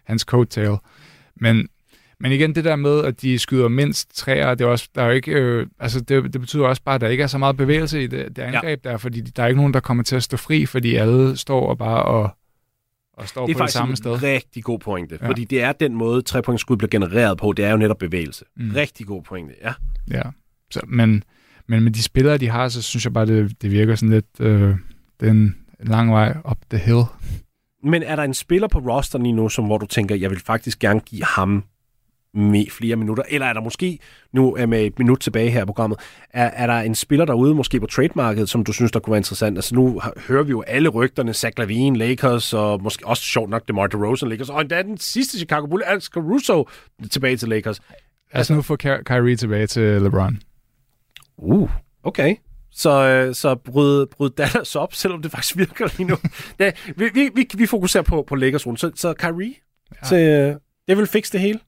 [0.05, 0.77] hans coattail.
[1.37, 1.69] Men,
[2.21, 5.07] men igen, det der med, at de skyder mindst træer, det er også, der er
[5.07, 7.57] jo ikke, øh, altså det, det betyder også bare, at der ikke er så meget
[7.57, 8.91] bevægelse i det, det angreb ja.
[8.91, 11.69] der, fordi der er ikke nogen, der kommer til at stå fri, fordi alle står
[11.69, 12.31] og bare og,
[13.13, 14.23] og står Det er på det faktisk samme en sted.
[14.23, 15.19] rigtig god pointe.
[15.23, 15.29] Ja.
[15.29, 17.53] Fordi det er den måde, trepointsskud bliver genereret på.
[17.53, 18.45] Det er jo netop bevægelse.
[18.57, 18.71] Mm.
[18.77, 19.73] Rigtig god pointe, ja.
[20.11, 20.23] Ja.
[20.71, 21.23] Så, men,
[21.67, 24.41] men med de spillere, de har, så synes jeg bare, det, det virker sådan lidt,
[24.41, 24.75] øh,
[25.21, 27.03] det er en lang vej op the hill.
[27.83, 30.41] Men er der en spiller på rosteren lige nu, som, hvor du tænker, jeg vil
[30.41, 31.65] faktisk gerne give ham
[32.35, 33.23] med flere minutter?
[33.29, 33.99] Eller er der måske,
[34.33, 35.99] nu er med et minut tilbage her i programmet,
[36.31, 39.19] er, er der en spiller derude, måske på trademarkedet, som du synes, der kunne være
[39.19, 39.59] interessant?
[39.59, 43.69] Altså nu hører vi jo alle rygterne, Zach Lavine, Lakers, og måske også sjovt nok
[43.69, 46.69] DeMar DeRozan, Lakers, og endda den sidste Chicago Bull, Alex Caruso,
[47.11, 47.81] tilbage til Lakers.
[48.33, 50.39] Altså nu får Ky- Kyrie tilbage til LeBron.
[51.39, 51.71] Uh,
[52.03, 52.37] okay.
[52.71, 56.17] Så, øh, så bryd, bryd Dallas op, selvom det faktisk virker lige nu.
[56.61, 58.81] ja, vi, vi, vi, vi fokuserer på, på Lakers rundt.
[58.81, 59.55] Så, så Kyrie,
[60.03, 60.09] ja.
[60.09, 60.57] så, øh,
[60.89, 61.61] det vil fikse det hele.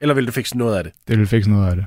[0.00, 0.92] Eller vil du fikse noget af det?
[1.08, 1.86] Det vil fikse noget af det.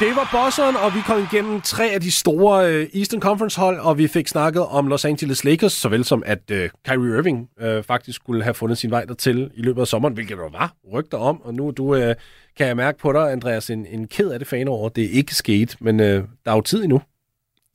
[0.00, 3.78] Det var bosseren, og vi kom igennem tre af de store øh, Eastern Conference hold,
[3.78, 7.82] og vi fik snakket om Los Angeles Lakers, såvel som at øh, Kyrie Irving øh,
[7.82, 11.18] faktisk skulle have fundet sin vej dertil i løbet af sommeren, hvilket der var rygter
[11.18, 12.14] om, og nu du, øh,
[12.56, 14.88] kan jeg mærke på dig, Andreas, en, en ked af det fan over.
[14.88, 17.02] Det er ikke sket, men øh, der er jo tid endnu.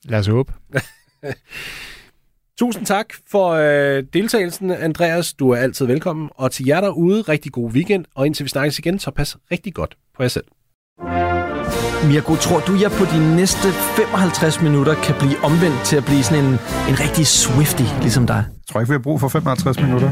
[0.05, 0.53] Lad os håbe.
[2.59, 5.33] Tusind tak for øh, deltagelsen, Andreas.
[5.33, 6.29] Du er altid velkommen.
[6.35, 8.05] Og til jer derude, rigtig god weekend.
[8.15, 10.45] Og indtil vi snakkes igen, så pas rigtig godt på jer selv.
[12.07, 16.23] Mirko, tror du, jeg på de næste 55 minutter kan blive omvendt til at blive
[16.23, 16.51] sådan en,
[16.89, 18.35] en rigtig Swifty, ligesom dig?
[18.35, 20.11] Jeg tror ikke, vi har brug for 55 minutter.